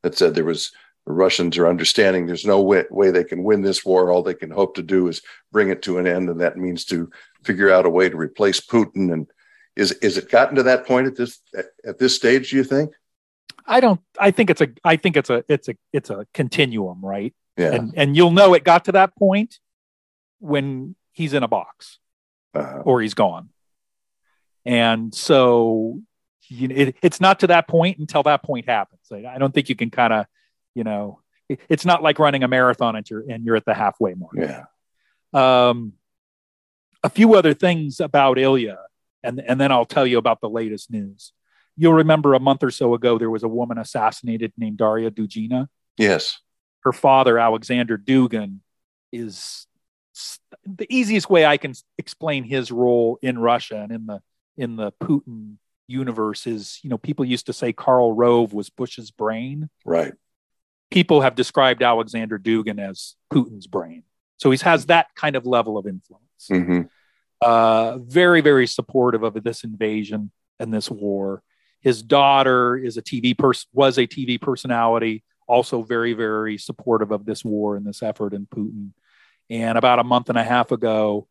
[0.03, 0.71] that said there was
[1.07, 4.11] the Russians are understanding there's no way, way, they can win this war.
[4.11, 5.21] All they can hope to do is
[5.53, 7.09] bring it to an end, and that means to
[7.43, 9.13] figure out a way to replace Putin.
[9.13, 9.27] And
[9.77, 12.51] is is it gotten to that point at this at, at this stage?
[12.51, 12.91] Do you think?
[13.65, 14.01] I don't.
[14.19, 14.67] I think it's a.
[14.83, 15.45] I think it's a.
[15.47, 15.75] It's a.
[15.93, 17.33] It's a continuum, right?
[17.55, 17.71] Yeah.
[17.71, 19.59] And and you'll know it got to that point
[20.39, 21.99] when he's in a box
[22.53, 22.81] uh-huh.
[22.83, 23.49] or he's gone.
[24.65, 26.01] And so
[26.49, 29.01] you know, it, it's not to that point until that point happens.
[29.11, 30.25] I don't think you can kind of,
[30.77, 33.73] you know, it, it's not like running a marathon and you're and you're at the
[33.73, 34.33] halfway mark.
[34.35, 34.65] Yeah.
[35.33, 35.93] Um,
[37.03, 38.77] a few other things about Ilya,
[39.23, 41.33] and and then I'll tell you about the latest news.
[41.75, 45.67] You'll remember a month or so ago there was a woman assassinated named Daria Dugina.
[45.97, 46.39] Yes.
[46.81, 48.59] Her father, Alexander Dugin,
[49.11, 49.67] is
[50.65, 54.21] the easiest way I can explain his role in Russia and in the
[54.57, 59.11] in the Putin universe is, you know, people used to say Karl Rove was Bush's
[59.11, 59.69] brain.
[59.85, 60.13] Right.
[60.89, 64.03] People have described Alexander Dugin as Putin's brain.
[64.37, 66.47] So he has that kind of level of influence.
[66.49, 66.81] Mm-hmm.
[67.41, 71.43] Uh, very, very supportive of this invasion and this war.
[71.81, 77.25] His daughter is a TV person, was a TV personality, also very, very supportive of
[77.25, 78.91] this war and this effort in Putin.
[79.49, 81.27] And about a month and a half ago,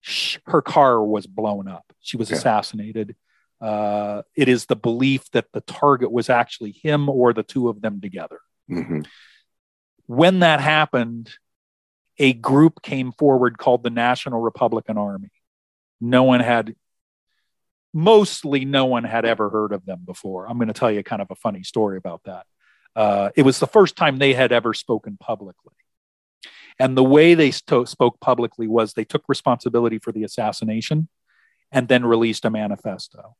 [0.00, 1.92] sh- her car was blown up.
[2.00, 3.16] She was assassinated.
[3.60, 7.80] Uh, it is the belief that the target was actually him or the two of
[7.80, 8.38] them together.
[8.68, 9.00] Hmm
[10.06, 11.30] When that happened,
[12.18, 15.30] a group came forward called the National Republican Army.
[16.00, 16.74] No one had,
[17.92, 20.48] mostly no one had ever heard of them before.
[20.48, 22.46] I'm going to tell you kind of a funny story about that.
[22.96, 25.74] Uh, it was the first time they had ever spoken publicly.
[26.78, 31.08] And the way they spoke publicly was they took responsibility for the assassination
[31.72, 33.36] and then released a manifesto.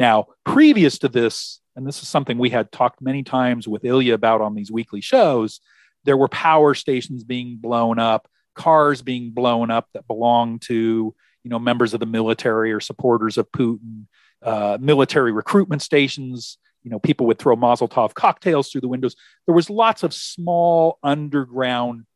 [0.00, 4.14] Now, previous to this, and this is something we had talked many times with Ilya
[4.14, 5.60] about on these weekly shows,
[6.04, 11.50] there were power stations being blown up, cars being blown up that belonged to you
[11.50, 14.06] know members of the military or supporters of Putin,
[14.42, 16.58] uh, military recruitment stations.
[16.82, 19.14] You know, people would throw Molotov cocktails through the windows.
[19.46, 22.06] There was lots of small underground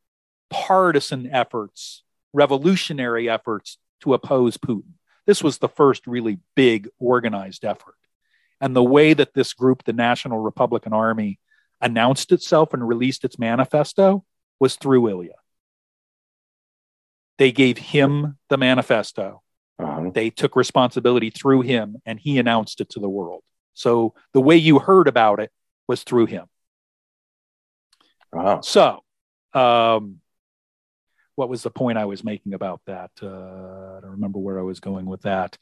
[0.51, 4.96] partisan efforts, revolutionary efforts to oppose Putin.
[5.27, 7.95] This was the first really big organized effort.
[8.61, 11.41] And the way that this group, the National Republican Army,
[11.81, 14.25] announced itself and released its manifesto
[14.59, 15.35] was through Ilya.
[17.39, 19.43] They gave him the manifesto.
[19.79, 20.11] Uh-huh.
[20.15, 23.43] They took responsibility through him and he announced it to the world.
[23.75, 25.51] So the way you heard about it
[25.87, 26.47] was through him.
[28.33, 28.63] Wow.
[28.63, 29.03] So,
[29.53, 30.21] um,
[31.37, 33.11] what was the point I was making about that?
[33.23, 35.57] Uh, I don't remember where I was going with that.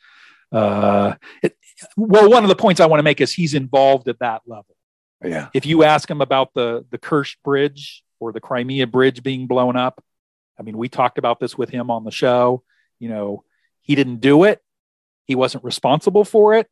[0.50, 1.56] Uh, it,
[1.96, 4.76] well, one of the points I want to make is he's involved at that level.
[5.22, 5.48] Yeah.
[5.52, 9.76] If you ask him about the the Kerch Bridge or the Crimea Bridge being blown
[9.76, 10.02] up,
[10.58, 12.62] I mean, we talked about this with him on the show.
[13.00, 13.44] You know,
[13.82, 14.60] he didn't do it.
[15.26, 16.68] He wasn't responsible for it,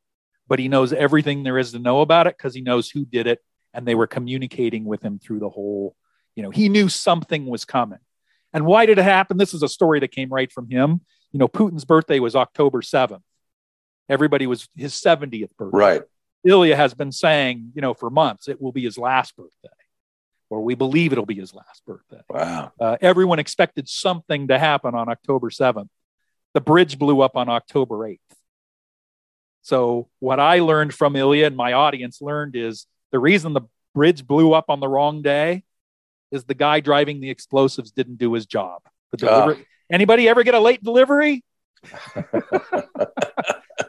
[0.47, 3.27] but he knows everything there is to know about it because he knows who did
[3.27, 3.41] it,
[3.75, 5.97] and they were communicating with him through the whole.
[6.37, 7.99] You know, he knew something was coming.
[8.53, 9.39] And why did it happen?
[9.39, 11.01] This is a story that came right from him.
[11.33, 13.23] You know, Putin's birthday was October 7th.
[14.09, 15.79] Everybody was his 70th birthday.
[15.79, 16.03] Right.
[16.45, 19.69] Ilya has been saying, you know, for months, it will be his last birthday,
[20.51, 22.21] or we believe it'll be his last birthday.
[22.29, 22.73] Wow.
[22.81, 25.89] Uh, everyone expected something to happen on October 7th.
[26.53, 28.19] The bridge blew up on October 8th.
[29.63, 33.63] So, what I learned from Ilya and my audience learned is the reason the
[33.95, 35.63] bridge blew up on the wrong day
[36.33, 38.83] is the guy driving the explosives didn't do his job.
[39.13, 39.45] The Ah.
[39.45, 41.45] deliver- Anybody ever get a late delivery?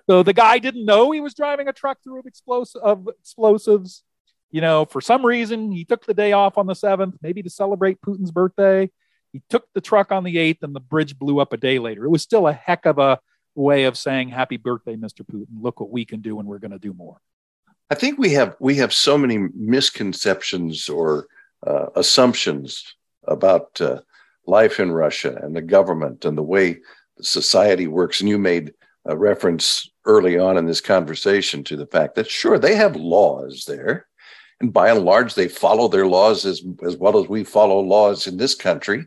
[0.10, 4.04] So the guy didn't know he was driving a truck through of, explos- of explosives.
[4.52, 7.50] You know, for some reason, he took the day off on the 7th, maybe to
[7.50, 8.92] celebrate Putin's birthday.
[9.32, 12.04] He took the truck on the 8th, and the bridge blew up a day later.
[12.04, 13.18] It was still a heck of a
[13.56, 15.22] way of saying, Happy birthday, Mr.
[15.26, 15.46] Putin.
[15.62, 17.18] Look what we can do, and we're going to do more.
[17.90, 21.28] I think we have we have so many misconceptions or
[21.66, 22.96] uh, assumptions
[23.28, 24.00] about uh,
[24.48, 26.80] life in Russia and the government and the way
[27.22, 28.20] society works.
[28.20, 28.74] And you made
[29.06, 33.66] a reference early on in this conversation to the fact that sure they have laws
[33.68, 34.08] there,
[34.60, 38.28] and by and large they follow their laws as as well as we follow laws
[38.28, 39.06] in this country.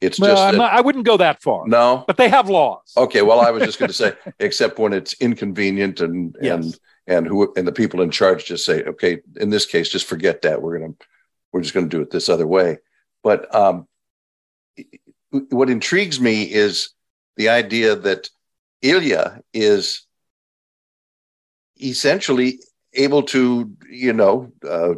[0.00, 2.04] It's Well, just that- not, I wouldn't go that far, no.
[2.06, 2.92] but they have laws.
[2.96, 7.26] Okay, well, I was just going to say, except when it's inconvenient and and and
[7.26, 10.60] who and the people in charge just say, okay, in this case, just forget that.
[10.60, 10.94] We're gonna
[11.54, 12.78] we're just going to do it this other way.
[13.22, 13.86] But um,
[15.50, 16.90] what intrigues me is
[17.36, 18.28] the idea that
[18.82, 20.04] Ilya is
[21.80, 22.58] essentially
[22.92, 24.94] able to, you know, uh,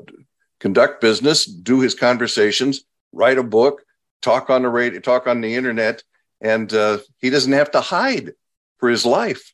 [0.59, 3.83] conduct business, do his conversations, write a book,
[4.23, 6.03] talk on the radio, talk on the internet,
[6.41, 8.33] and uh, he doesn't have to hide
[8.79, 9.53] for his life.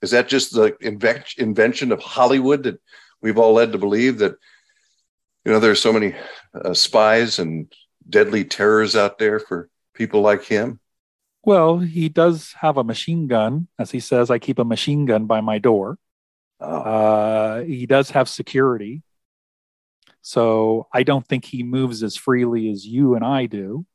[0.00, 0.74] Is that just the
[1.38, 2.80] invention of Hollywood that
[3.20, 4.36] we've all led to believe that,
[5.46, 6.12] you know, there's so many
[6.54, 7.72] uh, spies and
[8.08, 10.80] deadly terrors out there for people like him?
[11.44, 13.68] Well, he does have a machine gun.
[13.78, 15.98] As he says, I keep a machine gun by my door.
[16.58, 19.02] Oh, Uh, he does have security.
[20.22, 23.86] So I don't think he moves as freely as you and I do.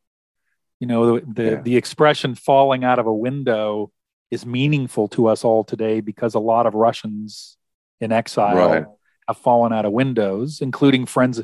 [0.80, 1.62] You know, the, the, Yeah.
[1.62, 3.92] the expression falling out of a window
[4.32, 7.58] is meaningful to us all today because a lot of Russians
[8.00, 8.86] in exile Right.
[9.34, 11.42] Have fallen out of windows, including friends.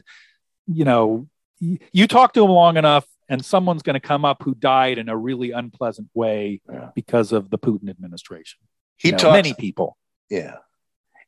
[0.68, 1.28] You know,
[1.60, 5.10] you talk to them long enough, and someone's going to come up who died in
[5.10, 6.90] a really unpleasant way Yeah.
[6.96, 8.60] because of the Putin administration.
[8.98, 9.34] he You know, talks.
[9.34, 9.98] many people.
[10.30, 10.56] Yeah.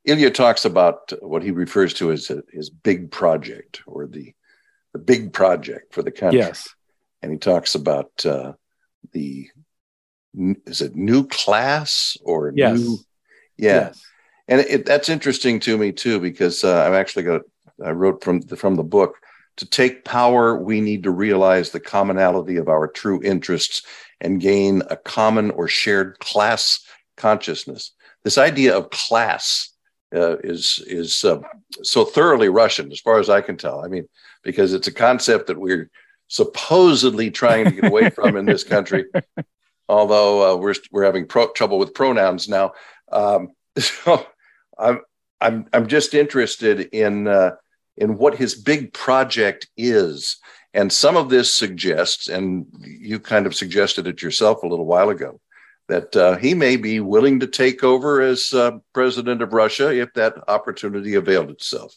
[0.06, 4.34] Ilya talks about what he refers to as his big project or the
[4.94, 6.40] the big project for the country.
[6.40, 6.68] Yes.
[7.22, 8.54] And he talks about uh,
[9.12, 9.50] the
[10.66, 12.80] is it new class or Yes.
[12.80, 12.98] new
[13.58, 13.88] yeah.
[13.90, 14.02] Yes.
[14.50, 17.42] And it, that's interesting to me too because uh, I've actually got
[17.86, 19.16] I wrote from the, from the book
[19.58, 23.84] to take power we need to realize the commonality of our true interests
[24.20, 26.86] and gain a common or shared class
[27.16, 27.92] consciousness.
[28.24, 29.70] This idea of class
[30.14, 31.40] uh, is is uh,
[31.84, 33.86] so thoroughly Russian, as far as I can tell.
[33.86, 34.10] I mean,
[34.44, 35.92] because it's a concept that we're
[36.28, 39.06] supposedly trying to get away from in this country.
[39.88, 42.74] Although uh, we're we're having pro- trouble with pronouns now,
[43.12, 44.26] um, so
[44.80, 45.02] I'm
[45.42, 47.52] I'm I'm just interested in uh,
[47.98, 50.38] in what his big project is,
[50.74, 55.10] and some of this suggests, and you kind of suggested it yourself a little while
[55.10, 55.40] ago,
[55.88, 60.14] that uh, he may be willing to take over as uh, president of Russia if
[60.14, 61.94] that opportunity availed itself.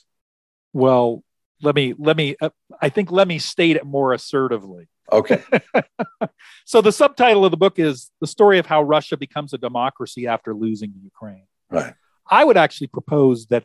[0.72, 1.22] Well,
[1.62, 4.88] let me let me uh, I think let me state it more assertively.
[5.10, 5.42] Okay,
[6.64, 10.26] So the subtitle of the book is The Story of How Russia Becomes a Democracy
[10.26, 11.46] After Losing Ukraine.
[11.70, 11.94] right,
[12.30, 13.64] I would actually propose that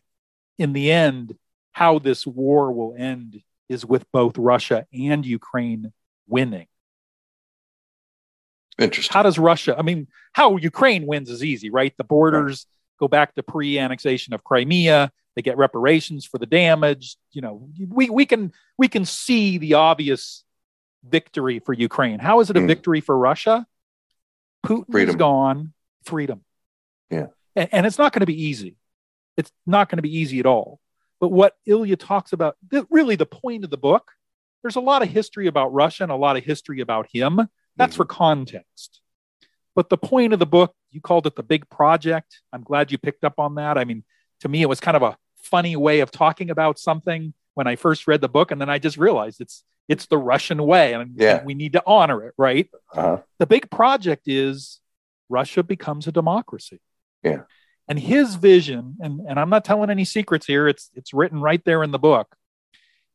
[0.58, 1.38] in the end
[1.72, 5.91] how this war will end is with both Russia and Ukraine
[6.28, 6.68] winning.
[8.80, 9.14] interesting.
[9.14, 11.93] How does Russia, I mean, how Ukraine wins is easy, right?
[11.97, 12.66] The borders
[12.99, 15.12] go back to pre annexation of Crimea.
[15.36, 17.16] They get reparations for the damage.
[17.32, 20.43] You know, we, we can we can see the obvious
[21.08, 22.20] victory for Ukraine.
[22.20, 22.68] How is it a Mm.
[22.68, 23.66] victory for Russia?
[24.66, 25.74] Putin is gone,
[26.05, 26.43] freedom.
[27.12, 27.28] Yeah.
[27.58, 28.76] And, and it's not going to be easy.
[29.36, 30.80] It's not going to be easy at all.
[31.20, 34.12] But what Ilya talks about, th- really the point of the book,
[34.62, 37.49] there's a lot of history about Russia and a lot of history about him.
[37.76, 37.97] That's Mhm.
[37.97, 39.01] for context.
[39.76, 42.41] But the point of the book, you called it the big project.
[42.53, 43.78] I'm glad you picked up on that.
[43.78, 44.03] I mean,
[44.41, 47.76] to me, it was kind of a funny way of talking about something when I
[47.76, 51.16] first read the book, and then I just realized it's it's the Russian way, and,
[51.16, 51.41] Yeah.
[51.45, 52.70] we need to honor it, right?
[52.93, 53.22] Uh-huh.
[53.39, 54.82] The big project is
[55.30, 56.82] Russia becomes a democracy.
[57.24, 57.41] Yeah.
[57.88, 61.63] And his vision, and, and I'm not telling any secrets here, it's it's written right
[61.63, 62.36] there in the book.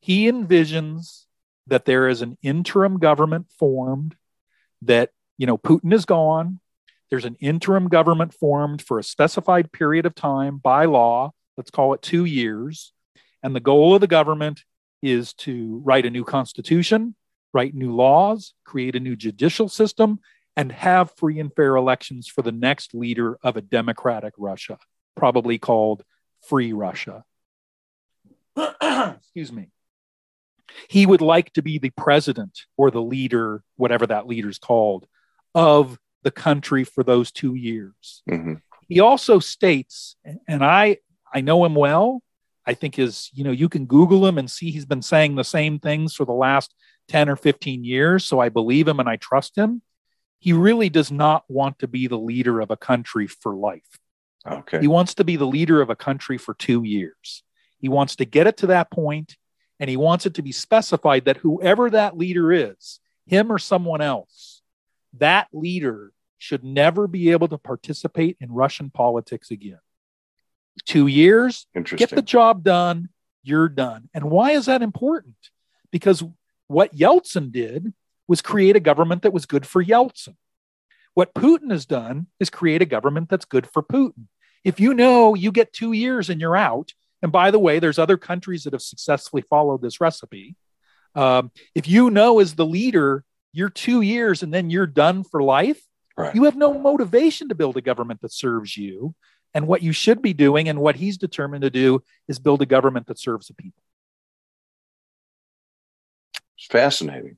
[0.00, 1.26] He envisions
[1.66, 4.16] that there is an interim government formed
[4.82, 6.58] that, you know, Putin is gone.
[7.10, 11.32] There's an interim government formed for a specified period of time by law.
[11.56, 12.92] Let's call it two years.
[13.42, 14.64] And the goal of the government
[15.02, 17.14] is to write a new constitution,
[17.52, 20.20] write new laws, create a new judicial system,
[20.56, 24.78] and have free and fair elections for the next leader of a democratic Russia,
[25.16, 26.04] probably called
[26.48, 27.24] Free Russia.
[28.56, 29.68] Excuse me.
[30.88, 35.06] He would like to be the president or the leader, whatever that leader's called,
[35.54, 38.22] of the country for those two years.
[38.28, 38.60] Mhm.
[38.88, 40.98] He also states, and I
[41.32, 42.22] I know him well.
[42.66, 45.44] I think his, you know, you can Google him and see he's been saying the
[45.44, 46.74] same things for the last
[47.08, 48.24] 10 or 15 years.
[48.24, 49.82] So I believe him and I trust him.
[50.42, 54.00] He really does not want to be the leader of a country for life.
[54.44, 54.80] Okay.
[54.80, 57.44] He wants to be the leader of a country for two years.
[57.78, 59.36] He wants to get it to that point,
[59.78, 64.00] and he wants it to be specified that whoever that leader is, him or someone
[64.00, 64.62] else,
[65.20, 69.78] that leader should never be able to participate in Russian politics again.
[70.86, 72.04] Two years, Interesting.
[72.04, 73.10] get the job done,
[73.44, 74.08] you're done.
[74.12, 75.36] And why is that important?
[75.92, 76.24] Because
[76.66, 77.94] what Yeltsin did
[78.28, 80.36] was create a government that was good for Yeltsin.
[81.14, 84.28] What Putin has done is create a government that's good for Putin.
[84.64, 87.98] If you know you get two years and you're out, and by the way, there's
[87.98, 90.56] other countries that have successfully followed this recipe.
[91.14, 95.42] Um, if you know as the leader, you're two years and then you're done for
[95.42, 95.82] life,
[96.16, 96.34] Right.
[96.34, 99.14] you have no motivation to build a government that serves you.
[99.54, 102.66] And what you should be doing and what he's determined to do is build a
[102.66, 103.82] government that serves the people.
[106.56, 107.36] It's fascinating.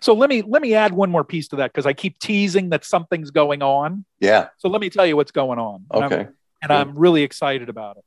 [0.00, 2.70] So let me let me add one more piece to that because I keep teasing
[2.70, 4.04] that something's going on.
[4.20, 4.48] Yeah.
[4.58, 5.86] So let me tell you what's going on.
[5.90, 6.28] And I'm- Okay.
[6.62, 7.98] and I'm really excited about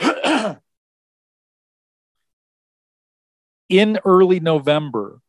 [0.00, 0.56] it.
[3.68, 5.20] in early November,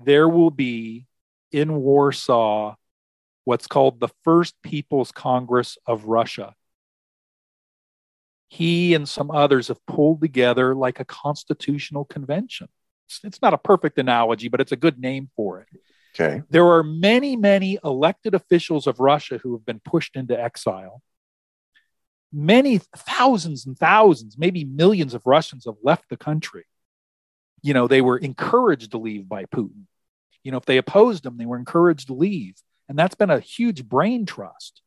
[0.00, 1.06] there will be
[1.50, 2.76] in Warsaw
[3.44, 6.54] what's called the First People's Congress of Russia.
[8.48, 12.68] he and some others have pulled together like a constitutional convention.
[13.24, 15.68] It's, not a perfect analogy, but it's a good name for it.
[16.14, 16.42] Okay.
[16.50, 21.02] There are many, many elected officials of Russia who have been pushed into exile.
[22.32, 26.64] Many thousands and thousands, maybe millions of Russians have left the country.
[27.62, 29.86] You know, they were encouraged to leave by Putin.
[30.42, 32.54] You know, if they opposed him, they were encouraged to leave.
[32.88, 34.82] And that's been a huge brain trust.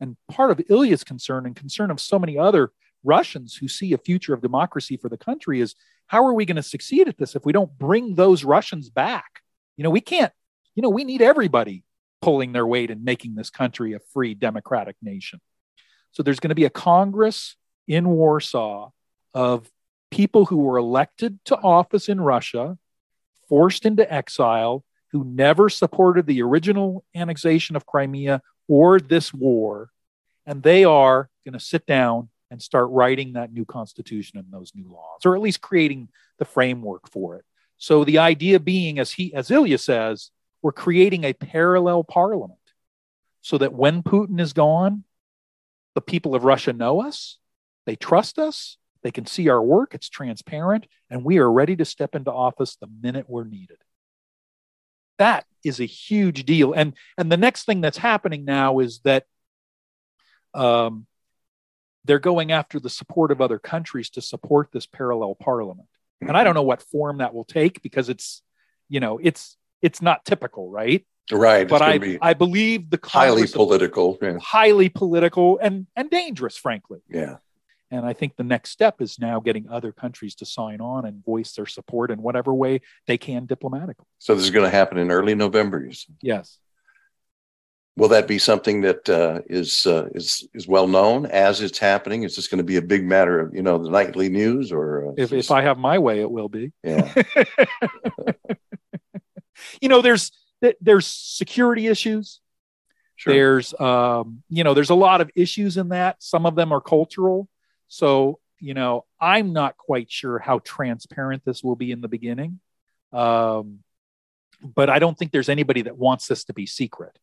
[0.00, 2.72] And part of Ilya's concern and concern of so many other
[3.04, 5.74] Russians who see a future of democracy for the country is
[6.06, 9.40] how are we going to succeed at this if we don't bring those Russians back?
[9.76, 10.32] You know, we can't,
[10.74, 11.84] you know, we need everybody
[12.20, 15.40] pulling their weight and making this country a free democratic nation.
[16.12, 17.56] So there's going to be a Congress
[17.88, 18.90] in Warsaw
[19.34, 19.68] of
[20.10, 22.78] people who were elected to office in Russia,
[23.48, 29.90] forced into exile, who never supported the original annexation of Crimea or this war.
[30.46, 34.72] And they are going to sit down and start writing that new constitution and those
[34.74, 37.44] new laws, or at least creating the framework for it.
[37.78, 40.30] So the idea being, as he, as Ilya says,
[40.60, 42.60] we're creating a parallel parliament
[43.40, 45.04] so that when Putin is gone,
[45.94, 47.38] the people of Russia know us,
[47.86, 51.86] they trust us, they can see our work, it's transparent, and we are ready to
[51.86, 53.78] step into office the minute we're needed.
[55.18, 56.74] That is a huge deal.
[56.74, 59.24] And, and the next thing that's happening now is that
[60.54, 61.06] um,
[62.04, 65.88] they're going after the support of other countries to support this parallel parliament.
[66.20, 68.42] And I don't know what form that will take because it's,
[68.88, 71.04] you know, it's it's not typical, right?
[71.30, 71.68] Right.
[71.68, 74.38] But I I believe the highly political, yeah.
[74.40, 77.00] highly political and and dangerous, frankly.
[77.08, 77.36] Yeah.
[77.90, 81.22] And I think the next step is now getting other countries to sign on and
[81.22, 84.06] voice their support in whatever way they can diplomatically.
[84.18, 86.16] So this is going to happen in early November, you said?
[86.22, 86.58] Yes.
[87.96, 92.22] Will that be something that uh, is uh, is is well known as it's happening?
[92.22, 95.10] Is this going to be a big matter of you know the nightly news or
[95.10, 96.72] uh, if if I have my way, it will be.
[96.82, 97.12] Yeah.
[99.82, 100.32] you know, there's
[100.80, 102.40] there's security issues.
[103.16, 103.34] Sure.
[103.34, 106.22] There's um, you know, there's a lot of issues in that.
[106.22, 107.46] Some of them are cultural.
[107.88, 112.60] So you know, I'm not quite sure how transparent this will be in the beginning.
[113.12, 113.80] Um,
[114.62, 117.18] but I don't think there's anybody that wants this to be secret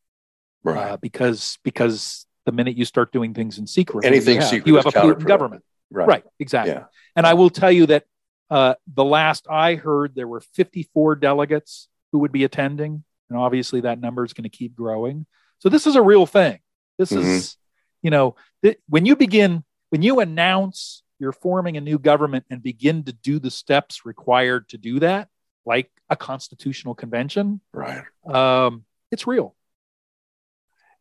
[0.63, 0.91] right?
[0.91, 4.67] Uh, because because the minute you start doing things in secret, anything you have, secret,
[4.67, 6.07] you have a Putin government, right?
[6.07, 6.73] Right, exactly.
[6.73, 6.85] Yeah.
[7.15, 8.05] And I will tell you that
[8.49, 13.81] uh, the last I heard, there were 54 delegates who would be attending, and obviously
[13.81, 15.25] that number is going to keep growing.
[15.59, 16.59] So this is a real thing.
[16.97, 17.27] This mm-hmm.
[17.27, 17.57] is,
[18.01, 22.63] you know, th- when you begin, when you announce you're forming a new government and
[22.63, 25.27] begin to do the steps required to do that,
[25.65, 28.03] like a constitutional convention, right?
[28.25, 29.55] Um, it's real.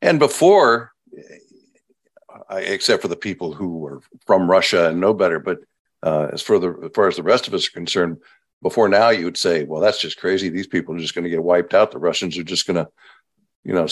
[0.01, 0.93] And before,
[2.51, 5.59] except for the people who were from Russia and know better, but
[6.03, 8.19] uh, as for the as far as the rest of us are concerned,
[8.63, 10.49] before now you would say, well, that's just crazy.
[10.49, 11.91] These people are just going to get wiped out.
[11.91, 12.89] The Russians are just going to,
[13.65, 13.87] you know,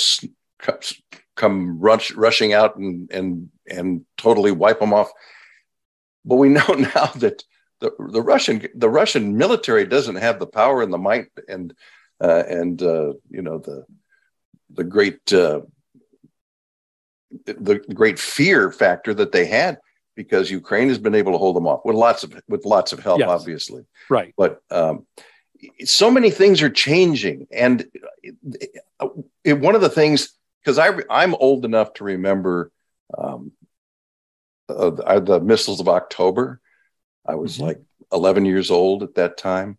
[1.34, 5.10] come rush, rushing out and and and totally wipe them off.
[6.24, 7.42] But we know now that
[7.80, 11.74] the the Russian the Russian military doesn't have the power and the might and
[12.20, 13.84] uh, and uh, you know the
[14.70, 15.60] the great uh,
[17.44, 19.78] the great fear factor that they had
[20.14, 23.00] because Ukraine has been able to hold them off with lots of with lots of
[23.00, 23.28] help, yes.
[23.28, 23.84] obviously.
[24.08, 24.34] Right.
[24.36, 25.06] But um,
[25.84, 27.86] so many things are changing, and
[28.22, 28.34] it,
[29.44, 32.72] it, one of the things because I I'm old enough to remember
[33.16, 33.52] um,
[34.68, 36.60] uh, the missiles of October.
[37.24, 37.66] I was mm-hmm.
[37.66, 39.78] like 11 years old at that time,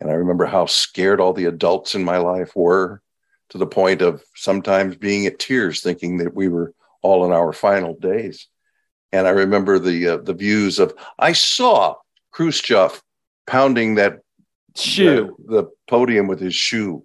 [0.00, 3.02] and I remember how scared all the adults in my life were
[3.50, 7.52] to the point of sometimes being at tears, thinking that we were all in our
[7.52, 8.48] final days.
[9.12, 11.94] And I remember the uh, the views of I saw
[12.30, 13.02] Khrushchev
[13.46, 14.20] pounding that
[14.76, 17.04] shoe, the, the podium with his shoe.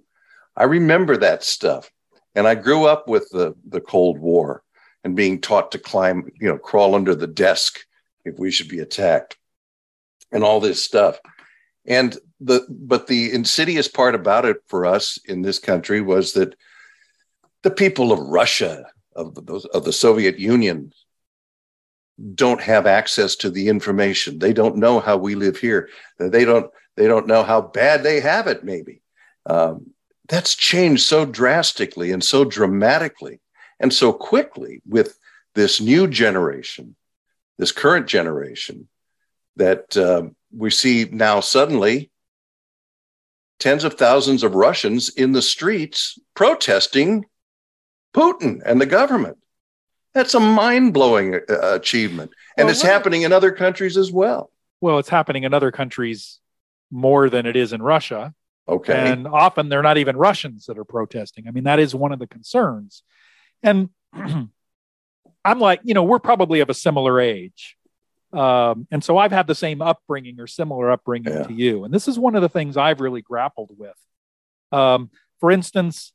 [0.56, 1.90] I remember that stuff,
[2.36, 4.64] and I grew up with the the Cold War
[5.04, 7.80] and being taught to climb, you know, crawl under the desk
[8.26, 9.38] if we should be attacked,
[10.32, 11.20] and all this stuff.
[11.86, 16.56] And the but the insidious part about it for us in this country was that
[17.64, 18.86] the people of Russia
[19.16, 20.92] of the, of the Soviet Union
[22.36, 24.40] don't have access to the information.
[24.40, 25.90] They don't know how we live here.
[26.20, 28.64] They don't they don't know how bad they have it.
[28.64, 29.02] Maybe
[29.48, 29.88] um,
[30.30, 33.40] that's changed so drastically and so dramatically
[33.80, 35.18] and so quickly with
[35.56, 36.96] this new generation,
[37.58, 38.88] this current generation,
[39.56, 40.24] that uh,
[40.56, 42.12] we see now suddenly
[43.60, 47.26] tens of thousands of Russians in the streets protesting
[48.14, 49.38] Putin and the government.
[50.14, 52.32] That's a mind blowing uh, achievement.
[52.58, 54.52] And Well, it's happening in other countries as well.
[54.80, 56.40] Well, it's happening in other countries
[56.92, 58.34] more than it is in Russia.
[58.68, 59.12] Okay.
[59.12, 61.48] And often they're not even Russians that are protesting.
[61.48, 63.04] I mean, that is one of the concerns.
[63.64, 67.76] And I'm like, you know, we're probably of a similar age.
[68.32, 71.44] Um, and so I've had the same upbringing or similar upbringing Yeah.
[71.44, 71.84] to you.
[71.84, 73.96] And this is one of the things I've really grappled with.
[74.72, 75.10] Um,
[75.40, 76.14] for instance,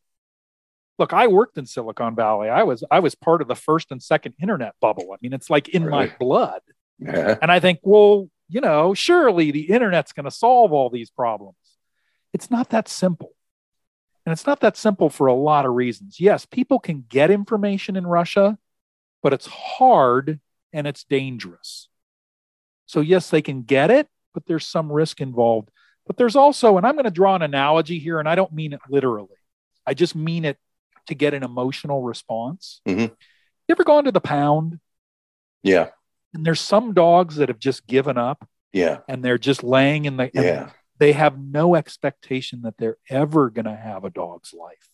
[0.98, 2.48] look, I worked in Silicon Valley.
[2.48, 5.12] I was I was part of the first and second internet bubble.
[5.12, 6.60] I mean, it's like in my blood.
[6.98, 7.36] yeah.
[7.40, 11.56] And I think, well, you know, surely the internet's going to solve all these problems.
[12.32, 13.30] It's not that simple.
[14.26, 16.20] And it's not that simple for a lot of reasons.
[16.20, 18.58] Yes, people can get information in Russia,
[19.22, 20.40] but it's hard
[20.72, 21.88] and it's dangerous.
[22.84, 25.70] So, yes, they can get it, but there's some risk involved.
[26.06, 28.72] But there's also, and I'm going to draw an analogy here, and I don't mean
[28.72, 29.36] it literally,
[29.86, 30.58] I just mean it
[31.08, 32.80] to get an emotional response.
[32.86, 33.08] Mhm.
[33.10, 34.80] You ever gone to the pound
[35.62, 35.90] Yeah.
[36.32, 38.98] and there's some dogs that have just given up Yeah.
[39.08, 40.70] and they're just laying in the Yeah.
[40.98, 44.90] they have no expectation that they're ever going to have a dog's life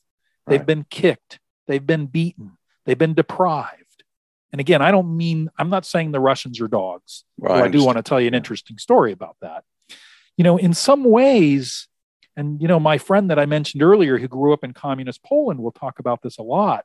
[0.46, 0.66] they've Right.
[0.66, 4.04] been kicked they've been beaten they've been deprived
[4.52, 7.84] and again i don't mean i'm not saying the russians are dogs Well, i do
[7.84, 9.64] want to tell you an interesting story about that
[10.36, 11.88] you know in some ways
[12.36, 15.60] and you know my friend that i mentioned earlier who grew up in communist poland
[15.60, 16.84] will talk about this a lot.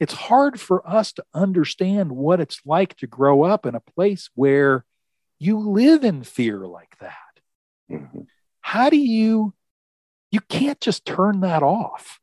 [0.00, 4.30] It's hard for us to understand what it's like to grow up in a place
[4.34, 4.84] where
[5.38, 7.14] you live in fear like that.
[7.90, 8.26] Mhm.
[8.60, 9.54] how do you
[10.32, 12.18] you can't just turn that off.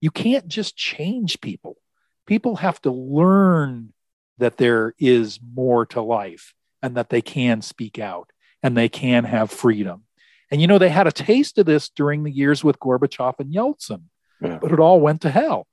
[0.00, 1.78] You can't just change people.
[2.26, 3.94] People have to learn
[4.38, 6.52] that there is more to life
[6.82, 8.30] and that they can speak out
[8.62, 10.04] and they can have freedom
[10.52, 13.52] and you know they had a taste of this during the years with gorbachev and
[13.52, 14.02] yeltsin
[14.40, 14.58] Yeah.
[14.60, 15.66] but it all went to hell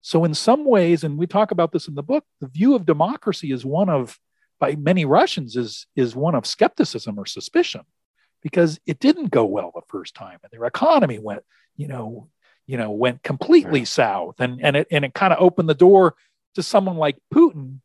[0.00, 2.86] so in some ways and we talk about this in the book the view of
[2.86, 4.18] democracy is one of
[4.60, 7.82] by many russians is is one of skepticism or suspicion
[8.42, 11.42] because it didn't go well the first time and their economy went
[11.76, 12.28] you know
[12.66, 13.84] you know went completely Yeah.
[13.86, 16.14] south and and it and it kind of opened the door
[16.54, 17.80] to someone like Putin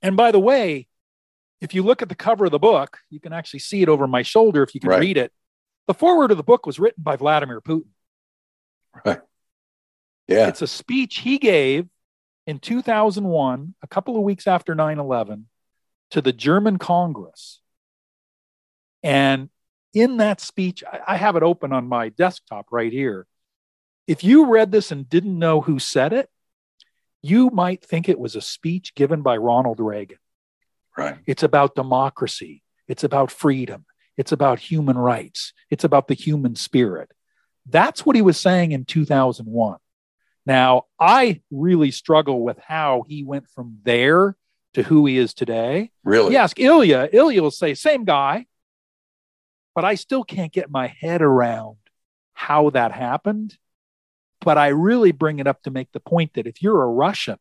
[0.00, 0.88] and by the way
[1.60, 4.06] if you look at the cover of the book you can actually see it over
[4.08, 5.00] my shoulder if you can Right.
[5.00, 5.30] read it
[5.86, 7.88] the foreword of the book was written by Vladimir Putin
[9.04, 9.20] Right.
[10.28, 10.48] Yeah.
[10.48, 11.88] it's a speech he gave
[12.46, 15.44] in 2001 a couple of weeks after 9/11
[16.10, 17.60] to the German Congress
[19.02, 19.48] and
[19.94, 23.26] in that speech, I, I have it open on my desktop right here.
[24.06, 26.28] If you read this and didn't know who said it,
[27.20, 30.18] you might think it was a speech given by Ronald Reagan.
[30.96, 31.16] Right.
[31.26, 33.84] It's about democracy, it's about freedom,
[34.16, 37.10] it's about human rights, it's about the human spirit.
[37.68, 39.78] That's what he was saying in 2001.
[40.44, 44.36] Now, I really struggle with how he went from there
[44.74, 45.90] to who he is today.
[46.04, 46.32] Really?
[46.32, 48.46] You ask Ilya, Ilya will say, same guy.
[49.74, 51.76] But I still can't get my head around
[52.34, 53.56] how that happened.
[54.40, 57.38] But I really bring it up to make the point that if you're a Russian,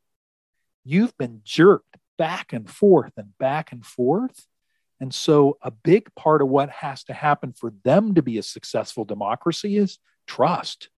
[0.83, 4.45] you've been jerked back and forth and back and forth.
[5.01, 8.43] And so, a big part of what has to happen for them to be a
[8.43, 9.97] successful democracy is
[10.27, 10.89] trust.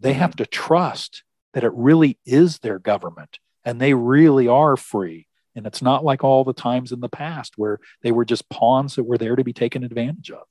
[0.00, 0.44] They have mm-hmm.
[0.44, 5.26] to trust that it really is their government and they really are free.
[5.54, 8.94] And it's not like all the times in the past where they were just pawns
[8.94, 10.44] that were there to be taken advantage of.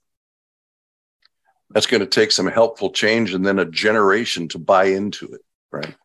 [1.72, 5.42] That's going to take some helpful change and then a generation to buy into it.
[5.72, 5.96] Right.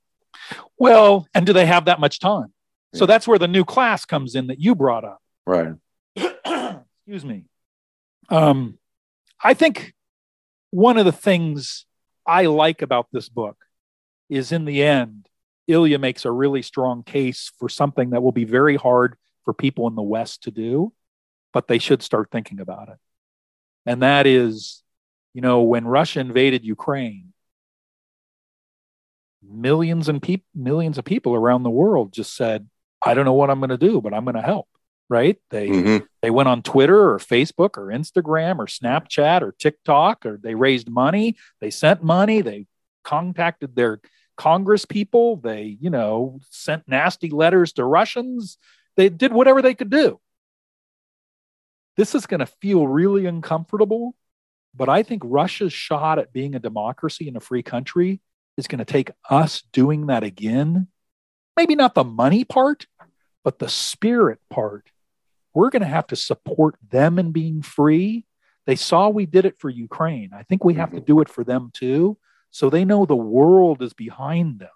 [0.78, 2.52] Well, and do they have that much time?
[2.94, 5.20] So that's where the new class comes in that you brought up.
[5.46, 5.74] Right.
[7.06, 7.44] Excuse me.
[8.28, 8.78] Um,
[9.42, 9.92] I think
[10.70, 11.84] one of the things
[12.26, 13.56] I like about this book
[14.28, 15.28] is in the end,
[15.66, 19.88] Ilya makes a really strong case for something that will be very hard for people
[19.88, 20.92] in the West to do,
[21.52, 22.98] but they should start thinking about it.
[23.84, 24.82] And that is,
[25.34, 27.32] you know, when Russia invaded Ukraine,
[29.42, 32.68] millions and peop- millions of people around the world just said,
[33.04, 34.68] I don't know what I'm going to do, but I'm going to help.
[35.12, 35.36] Right?
[35.50, 36.06] They Mhm.
[36.22, 40.88] they went on Twitter or Facebook or Instagram or Snapchat or TikTok or they raised
[40.88, 42.66] money, they sent money, they
[43.04, 44.00] contacted their
[44.38, 48.56] Congress people, they, you know, sent nasty letters to Russians.
[48.96, 50.18] They did whatever they could do.
[51.98, 54.14] This is going to feel really uncomfortable,
[54.74, 58.22] but I think Russia's shot at being a democracy and a free country
[58.56, 60.88] is going to take us doing that again.
[61.54, 62.86] Maybe not the money part,
[63.44, 64.86] but the spirit part
[65.54, 68.24] we're going to have to support them in being free.
[68.66, 70.30] They saw we did it for Ukraine.
[70.34, 72.16] I think we have to do it for them too.
[72.50, 74.70] So they know the world is behind them.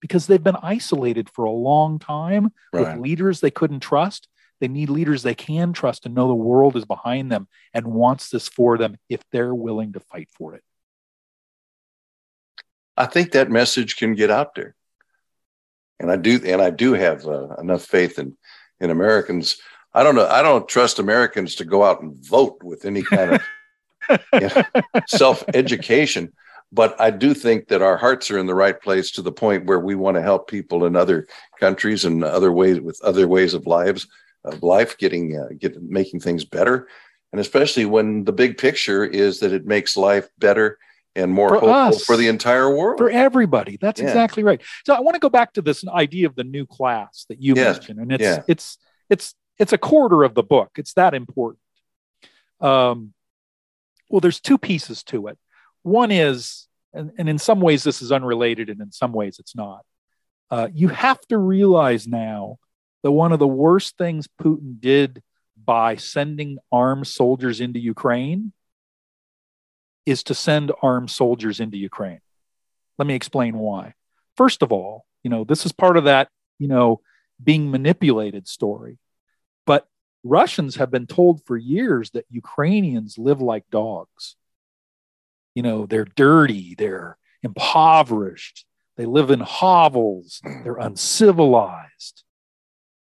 [0.00, 2.80] because they've been isolated for a long time Right.
[2.96, 4.26] with leaders they couldn't trust.
[4.60, 8.28] They need leaders they can trust and know the world is behind them and wants
[8.28, 10.64] this for them if they're willing to fight for it.
[12.96, 14.74] I think that message can get out there,
[16.00, 18.36] and I do, and I do have uh, enough faith in
[18.80, 19.56] in Americans.
[19.94, 20.26] I don't know.
[20.28, 23.42] I don't trust Americans to go out and vote with any kind of
[24.34, 24.62] you know,
[25.06, 26.32] self education,
[26.72, 29.66] but I do think that our hearts are in the right place to the point
[29.66, 31.26] where we want to help people in other
[31.60, 34.06] countries and other ways with other ways of lives
[34.44, 36.88] of life getting uh, get making things better,
[37.32, 40.78] and especially when the big picture is that it makes life better
[41.14, 42.04] and more For hopeful us.
[42.04, 42.98] for the entire world.
[42.98, 43.76] for everybody.
[43.80, 44.06] That's Yeah.
[44.06, 44.60] exactly right.
[44.86, 47.54] So I want to go back to this idea of the new class that you
[47.54, 47.76] Yes.
[47.76, 48.42] mentioned, and it's Yeah.
[48.48, 48.78] it's
[49.10, 50.70] it's it's a quarter of the book.
[50.76, 51.60] It's that important.
[52.60, 53.12] Um,
[54.08, 55.38] well, there's two pieces to it.
[55.82, 59.56] One is, and, and in some ways this is unrelated, and in some ways it's
[59.56, 59.84] not.
[60.50, 62.58] Uh, you have to realize now
[63.02, 65.22] that one of the worst things Putin did
[65.64, 68.52] by sending armed soldiers into Ukraine
[70.04, 72.20] is to send armed soldiers into Ukraine.
[72.98, 73.94] Let me explain why.
[74.36, 76.28] First of all, you know, this is part of that,
[76.58, 77.00] you know,
[77.42, 78.98] being manipulated story.
[80.24, 84.36] Russians have been told for years that Ukrainians live like dogs.
[85.54, 88.64] You know, they're dirty, they're impoverished,
[88.96, 92.22] they live in hovels, they're uncivilized.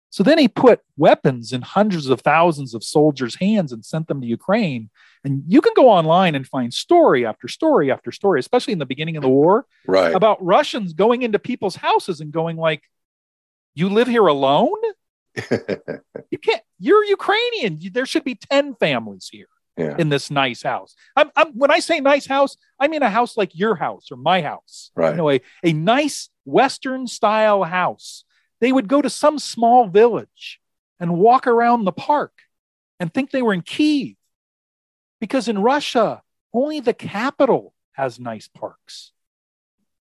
[0.09, 4.21] So then he put weapons in hundreds of thousands of soldiers' hands and sent them
[4.21, 4.89] to Ukraine.
[5.25, 8.85] And you can go online and find story after story after story, especially in the
[8.85, 10.15] beginning of the war, right.
[10.15, 12.83] about Russians going into people's houses and going like,
[13.73, 14.79] "You live here alone?
[16.31, 16.61] You can't.
[16.79, 17.79] You're Ukrainian.
[17.79, 19.95] You- There should be ten families here yeah.
[19.97, 23.37] in this nice house." I'm, I'm, when I say nice house, I mean a house
[23.37, 24.91] like your house or my house.
[24.95, 25.11] Right.
[25.11, 28.23] You know, a, a nice Western style house.
[28.61, 30.59] They would go to some small village
[30.99, 32.33] and walk around the park
[32.99, 34.15] and think they were in Kiev.
[35.19, 36.21] Because in Russia,
[36.53, 39.11] only the capital has nice parks.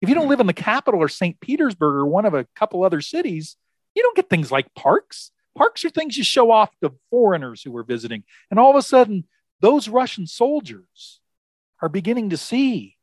[0.00, 0.30] If you don't hmm.
[0.30, 1.40] live in the capital or St.
[1.40, 3.56] Petersburg or one of a couple other cities,
[3.98, 5.32] you don't get things like parks.
[5.56, 8.22] Parks are things you show off to foreigners who are visiting.
[8.48, 9.24] And all of a sudden,
[9.60, 11.20] those Russian soldiers
[11.82, 12.96] are beginning to see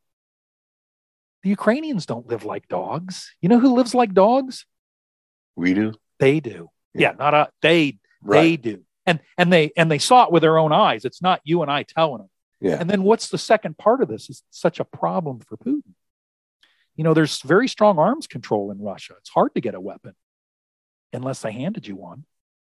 [1.44, 3.36] the Ukrainians don't live like dogs.
[3.42, 4.66] You know who lives like dogs?
[5.58, 5.94] we do.
[6.20, 6.70] They do.
[6.94, 7.10] Yeah.
[7.10, 8.84] Yeah, not a they they do.
[9.06, 11.06] And and they and they saw it with their own eyes.
[11.06, 12.30] It's not you and I telling them.
[12.62, 12.78] Yeah.
[12.80, 15.94] And then what's the second part of this is such a problem for Putin.
[16.96, 19.16] You know, there's very strong arms control in Russia.
[19.20, 20.16] It's hard to get a weapon
[21.16, 22.26] unless they handed you one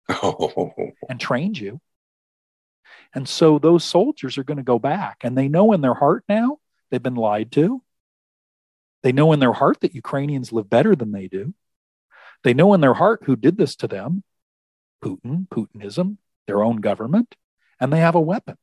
[0.10, 0.74] Oh,
[1.10, 1.80] and trained you.
[3.14, 6.24] And so those soldiers are going to go back and they know in their heart
[6.28, 6.58] now
[6.90, 7.84] they've been lied to.
[9.04, 11.54] They know in their heart that Ukrainians live better than they do.
[12.44, 14.24] They know in their heart who did this to them
[15.04, 17.36] Putin, Putinism, their own government,
[17.80, 18.58] and they have a weapon.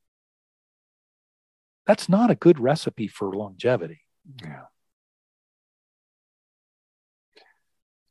[1.85, 4.01] That's not a good recipe for longevity.
[4.43, 4.63] yeah.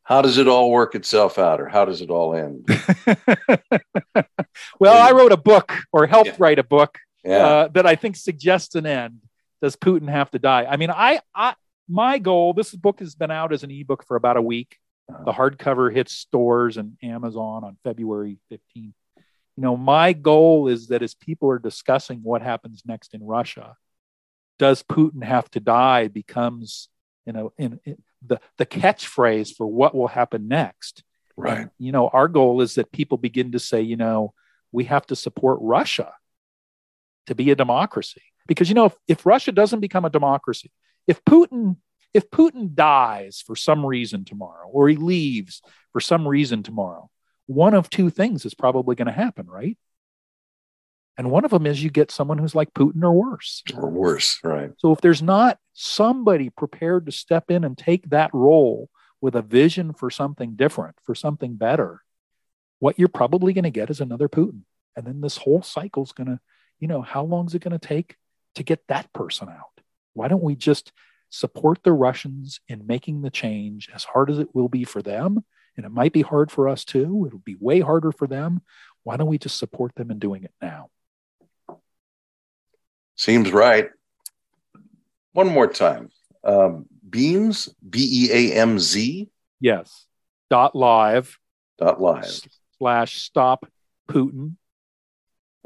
[0.07, 2.65] How does it all work itself out, or how does it all end?
[4.79, 6.37] well, I wrote a book or helped Yeah.
[6.39, 7.37] write a book Yeah.
[7.47, 9.21] uh, that I think suggests an end.
[9.61, 10.65] Does Putin have to die?
[10.69, 11.55] I mean, I, I,
[11.89, 12.53] my goal.
[12.53, 14.77] This book has been out as an ebook for about a week.
[15.11, 15.25] Uh-huh.
[15.25, 18.95] The hardcover hits stores and Amazon on February fifteenth.
[19.57, 23.77] You know, my goal is that as people are discussing what happens next in Russia,
[24.59, 26.89] does Putin have to die becomes
[27.25, 31.03] you know in, in the the catchphrase for what will happen next.
[31.37, 31.59] right.
[31.59, 34.33] And, you know, our goal is that people begin to say, you know,
[34.73, 36.13] we have to support Russia
[37.27, 38.23] to be a democracy.
[38.47, 40.71] Because, you know, if, if Russia doesn't become a democracy,
[41.07, 41.77] if Putin
[42.15, 45.61] if Putin dies for some reason tomorrow, or he leaves
[45.93, 47.11] for some reason tomorrow,
[47.47, 49.77] one of two things is probably going to happen, right?
[51.19, 53.63] And one of them is you get someone who's like Putin or worse.
[53.75, 54.39] Or worse.
[54.45, 54.71] Right.
[54.79, 58.91] So if there's not somebody prepared to step in and take that role
[59.21, 62.03] with a vision for something different, for something better,
[62.81, 64.63] what you're probably going to get is another Putin.
[64.95, 66.41] And then this whole cycle's going to,
[66.81, 68.17] you know, how long is it going to take
[68.57, 69.81] to get that person out?
[70.13, 70.93] Why don't we just
[71.31, 75.45] support the Russians in making the change as hard as it will be for them?
[75.77, 77.25] And it might be hard for us too.
[77.27, 78.63] It'll be way harder for them.
[79.03, 80.89] Why don't we just support them in doing it now?
[83.17, 83.89] Seems right.
[85.33, 86.11] One more time.
[86.45, 89.29] Um, Beamz, B E A M Z
[89.61, 90.07] Yes.
[90.51, 91.39] Dot live.
[91.79, 92.41] dot live.
[92.79, 93.67] slash stop
[94.09, 94.57] Putin.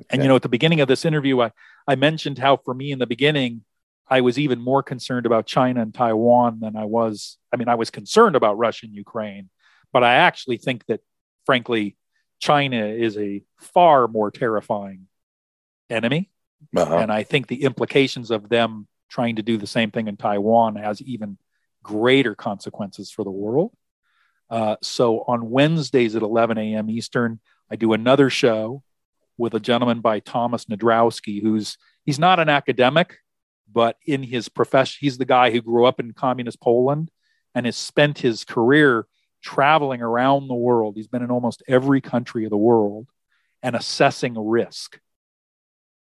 [0.09, 1.53] And you know, at the beginning of this interview, I,
[1.87, 3.65] I mentioned how for me in the beginning,
[4.09, 7.37] I was even more concerned about China and Taiwan than I was.
[7.53, 9.51] I mean, I was concerned about Russia and Ukraine,
[9.93, 11.01] but I actually think that,
[11.47, 11.97] frankly,
[12.41, 15.07] China is a far more terrifying
[15.91, 16.31] enemy.
[16.77, 16.99] Uh-huh.
[16.99, 20.77] And I think the implications of them trying to do the same thing in Taiwan
[20.77, 21.39] has even
[21.83, 23.73] greater consequences for the world.
[24.49, 26.91] Uh, so on Wednesdays at 11 a.m.
[26.91, 27.41] Eastern,
[27.71, 28.83] I do another show
[29.39, 33.19] with a gentleman by Thomas Nadrowski, who's he's not an academic,
[33.73, 37.11] but in his profession, he's the guy who grew up in communist Poland
[37.55, 39.07] and has spent his career
[39.43, 40.97] traveling around the world.
[40.97, 43.09] He's been in almost every country of the world
[43.63, 44.99] and assessing risk.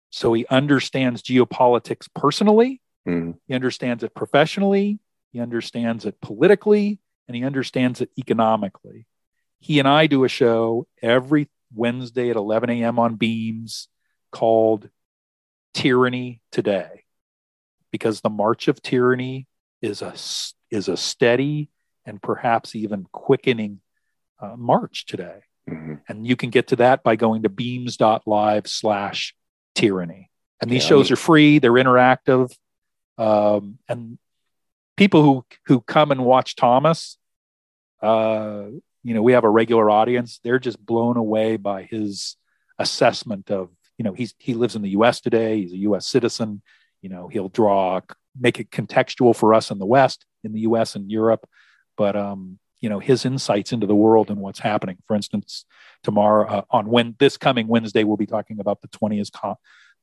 [0.09, 3.35] So he understands geopolitics personally, mm.
[3.47, 4.99] he understands it professionally,
[5.31, 9.05] he understands it politically, and he understands it economically.
[9.59, 12.97] He and I do a show every Wednesday at 11 a.m.
[12.97, 13.87] on Beamz
[14.31, 14.89] called
[15.73, 17.03] Tyranny Today,
[17.91, 19.47] because the march of tyranny
[19.81, 20.13] is a,
[20.71, 21.69] is a steady
[22.05, 23.81] and perhaps even quickening
[24.41, 25.41] uh, march today.
[25.69, 25.95] Mm-hmm.
[26.07, 29.35] And you can get to that by going to beamz.live slash
[29.79, 30.29] tyranny.
[30.61, 32.53] And these yeah, shows I mean, are free, they're interactive.
[33.17, 34.17] Um, and
[34.97, 37.17] people who, who come and watch Thomas,
[38.01, 38.65] uh,
[39.03, 40.39] you know, we have a regular audience.
[40.43, 42.35] They're just blown away by his
[42.77, 46.61] assessment of, you know, he's, he lives in the US today, he's a US citizen.
[47.01, 48.01] You know, he'll draw,
[48.37, 51.47] make it contextual for us in the West, in the US and Europe
[51.99, 54.97] but um, you know his insights into the world and what's happening.
[55.07, 55.65] For instance,
[56.03, 59.31] tomorrow uh, on when this coming Wednesday, we'll be talking about the twentieth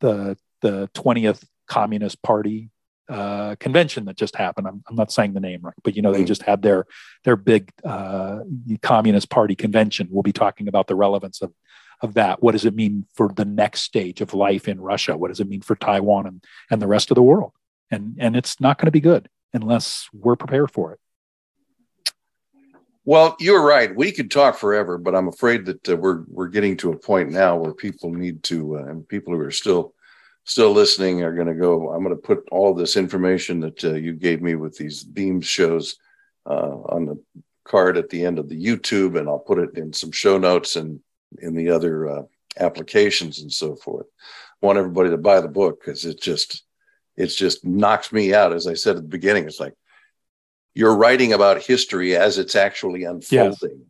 [0.00, 2.70] the the twentieth Communist Party
[3.08, 4.66] uh, convention that just happened.
[4.66, 6.86] I'm, I'm, not saying the name right, but you know they just had their
[7.24, 8.40] their big uh,
[8.82, 10.08] Communist Party convention.
[10.10, 11.52] We'll be talking about the relevance of
[12.02, 12.42] of that.
[12.42, 15.16] What does it mean for the next stage of life in Russia?
[15.16, 17.52] What does it mean for Taiwan and and the rest of the world?
[17.90, 21.00] And and it's not going to be good unless we're prepared for it.
[23.06, 23.94] Well, you're right.
[23.94, 27.30] We could talk forever, but I'm afraid that uh, we're we're getting to a point
[27.30, 29.94] now where people need to, uh, and people who are still
[30.44, 31.92] still listening are going to go.
[31.92, 35.40] I'm going to put all this information that uh, you gave me with these beam
[35.40, 35.96] shows
[36.46, 37.22] uh, on the
[37.64, 40.74] card at the end of the YouTube, and I'll put it in some show notes
[40.74, 40.98] and
[41.38, 42.22] in the other uh,
[42.58, 44.06] applications and so forth.
[44.60, 46.64] I want everybody to buy the book because it just
[47.16, 48.52] it just knocks me out.
[48.52, 49.74] As I said at the beginning, it's like
[50.76, 53.86] you're writing about history as it's actually unfolding.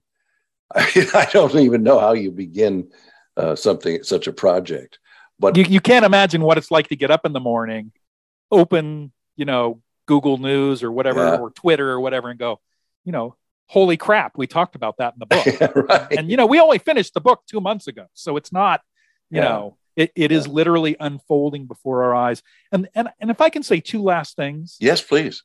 [0.75, 1.15] Yes.
[1.15, 2.93] I, I, don't even know how you begin
[3.37, 5.01] uh, something such a project.
[5.39, 7.91] But you, you can't imagine what it's like to get up in the morning,
[8.53, 11.37] open, you know, Google News or whatever, yeah.
[11.39, 12.61] or Twitter or whatever, and go,
[13.05, 13.35] you know,
[13.67, 15.47] holy crap, we talked about that in the book.
[15.47, 16.13] yeah, right.
[16.17, 18.81] And you know, we only finished the book two months ago, so it's not,
[19.29, 19.49] you yeah.
[19.49, 22.43] know, it, it is literally unfolding before our eyes.
[22.71, 25.43] And and and if I can say two last things, yes, please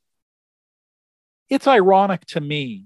[1.52, 2.86] it's ironic to me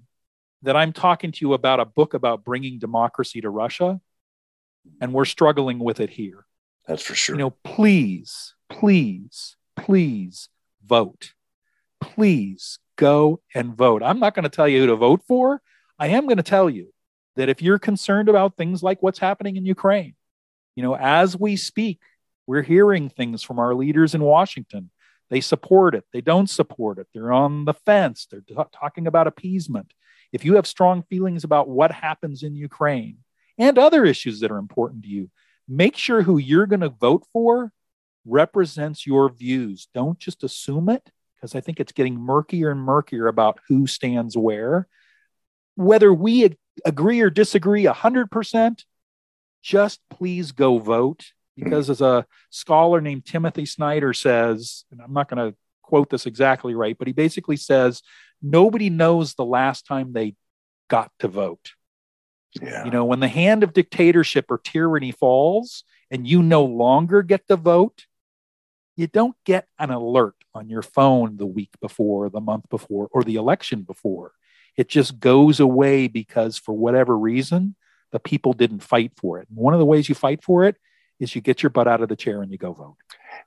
[0.64, 4.02] that I'm talking to you about a book about bringing democracy to Russia,
[5.00, 6.48] and we're struggling with it here.
[6.88, 7.36] That's for sure.
[7.36, 10.50] You know, please, please, please
[10.84, 11.34] vote.
[12.02, 14.02] Please go and vote.
[14.02, 15.62] I'm not going to tell you who to vote for.
[16.00, 16.92] I am going to tell you
[17.36, 20.16] that if you're concerned about things like what's happening in Ukraine,
[20.76, 22.00] you know, as we speak,
[22.48, 24.90] we're hearing things from our leaders in Washington
[25.30, 26.06] they support it.
[26.14, 27.08] They don't support it.
[27.14, 28.28] They're on the fence.
[28.30, 29.94] They're t- talking about appeasement.
[30.32, 33.18] If you have strong feelings about what happens in Ukraine
[33.58, 35.30] and other issues that are important to you,
[35.68, 37.72] make sure who you're going to vote for
[38.26, 39.88] represents your views.
[39.94, 44.36] Don't just assume it, because I think it's getting murkier and murkier about who stands
[44.38, 44.88] where.
[45.76, 48.84] Whether we ag- agree or disagree 100%,
[49.62, 51.26] just please go vote
[51.60, 51.64] Mm.
[51.64, 56.26] because as a scholar named Timothy Snyder says, and I'm not going to quote this
[56.26, 58.02] exactly right, but he basically says
[58.42, 60.36] nobody knows the last time they
[60.90, 61.72] got to vote.
[62.62, 62.86] Yeah.
[62.86, 67.48] You know, when the hand of dictatorship or tyranny falls and you no longer get
[67.48, 68.06] to vote,
[68.96, 73.24] you don't get an alert on your phone the week before, the month before, or
[73.24, 74.32] the election before.
[74.78, 77.76] It just goes away because, for whatever reason,
[78.12, 79.50] the people didn't fight for it.
[79.50, 80.78] And one of the ways you fight for it
[81.20, 82.96] is you get your butt out of the chair and you go vote.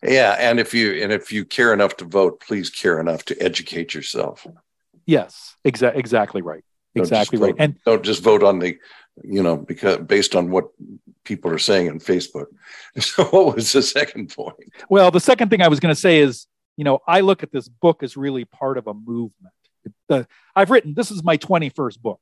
[0.02, 3.42] Yeah, and if you and if you care enough to vote, please care enough to
[3.42, 4.46] educate yourself.
[5.06, 6.64] Yes, exa- exactly right.
[6.94, 7.54] Exactly right.
[7.58, 8.76] and don't just vote on the,
[9.22, 10.68] you know, because based on what
[11.24, 12.46] people are saying on Facebook.
[13.00, 14.72] So what was the second point?
[14.88, 17.52] Well, the second thing I was going to say is, you know, I look at
[17.52, 19.54] this book as really part of a movement.
[20.56, 22.20] I've written this is my 21st book.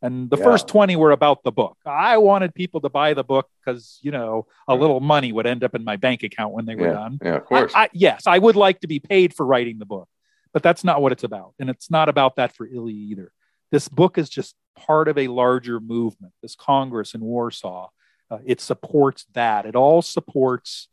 [0.00, 0.44] And the Yeah.
[0.44, 1.76] first 20 were about the book.
[1.84, 5.64] I wanted people to buy the book because, you know, a little money would end
[5.64, 7.18] up in my bank account when they were Yeah, done.
[7.22, 7.72] yeah, of course.
[7.74, 10.08] I, yes, I would like to be paid for writing the book,
[10.52, 11.54] but that's not what it's about.
[11.58, 13.32] And it's not about that for Ilya either.
[13.72, 17.88] This book is just part of a larger movement, this Congress in Warsaw.
[18.30, 19.66] Uh, it supports that.
[19.66, 20.86] It all supports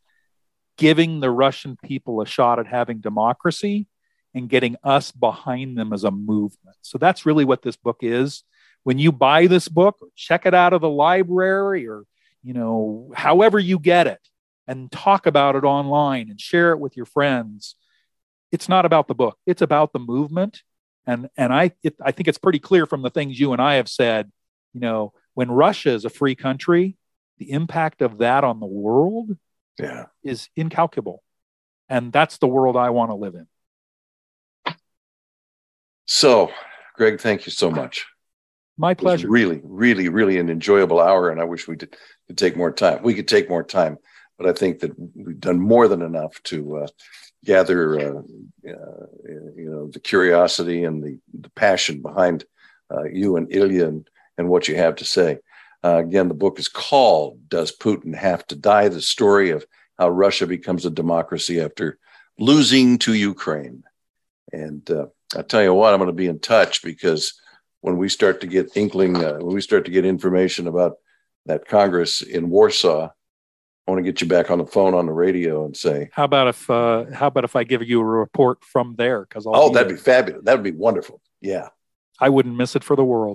[0.76, 3.86] giving the Russian people a shot at having democracy
[4.34, 6.76] and getting us behind them as a movement.
[6.82, 8.42] So that's really what this book is.
[8.86, 12.04] When you buy this book or check it out of the library or,
[12.44, 14.20] you know, however you get it
[14.68, 17.74] and talk about it online and share it with your friends,
[18.52, 19.38] it's not about the book.
[19.44, 20.62] It's about the movement.
[21.04, 23.74] And, and I, it, I think it's pretty clear from the things you and I
[23.74, 24.30] have said,
[24.72, 26.96] you know, when Russia is a free country,
[27.38, 29.36] the impact of that on the world
[29.80, 30.04] yeah.
[30.22, 31.24] is incalculable.
[31.88, 34.76] And that's the world I want to live in.
[36.04, 36.52] So,
[36.94, 38.06] Greg, thank you so much.
[38.78, 39.28] My It was pleasure.
[39.28, 41.96] really, really, really an enjoyable hour, and I wish we did,
[42.26, 43.02] could take more time.
[43.02, 43.98] We could take more time,
[44.38, 46.86] but I think that we've done more than enough to uh,
[47.44, 48.18] gather, uh,
[48.68, 49.06] uh,
[49.56, 52.44] you know, the curiosity and the, the passion behind
[52.90, 55.38] uh, you and Ilya and, and what you have to say.
[55.82, 59.64] Uh, again, the book is called "Does Putin Have to Die?" The story of
[59.98, 61.98] how Russia becomes a democracy after
[62.38, 63.84] losing to Ukraine.
[64.52, 65.06] And uh,
[65.36, 67.40] I tell you what, I'm going to be in touch because
[67.86, 70.96] when we start to get inkling, uh, when we start to get information about
[71.44, 75.12] that Congress in Warsaw, I want to get you back on the phone on the
[75.12, 78.64] radio and say, How about if uh, how about if I give you a report
[78.64, 79.20] from there?
[79.20, 80.42] Because "Oh, that'd be fabulous.
[80.42, 81.68] That'd be wonderful." Yeah.
[82.18, 83.34] I wouldn't miss it for the world.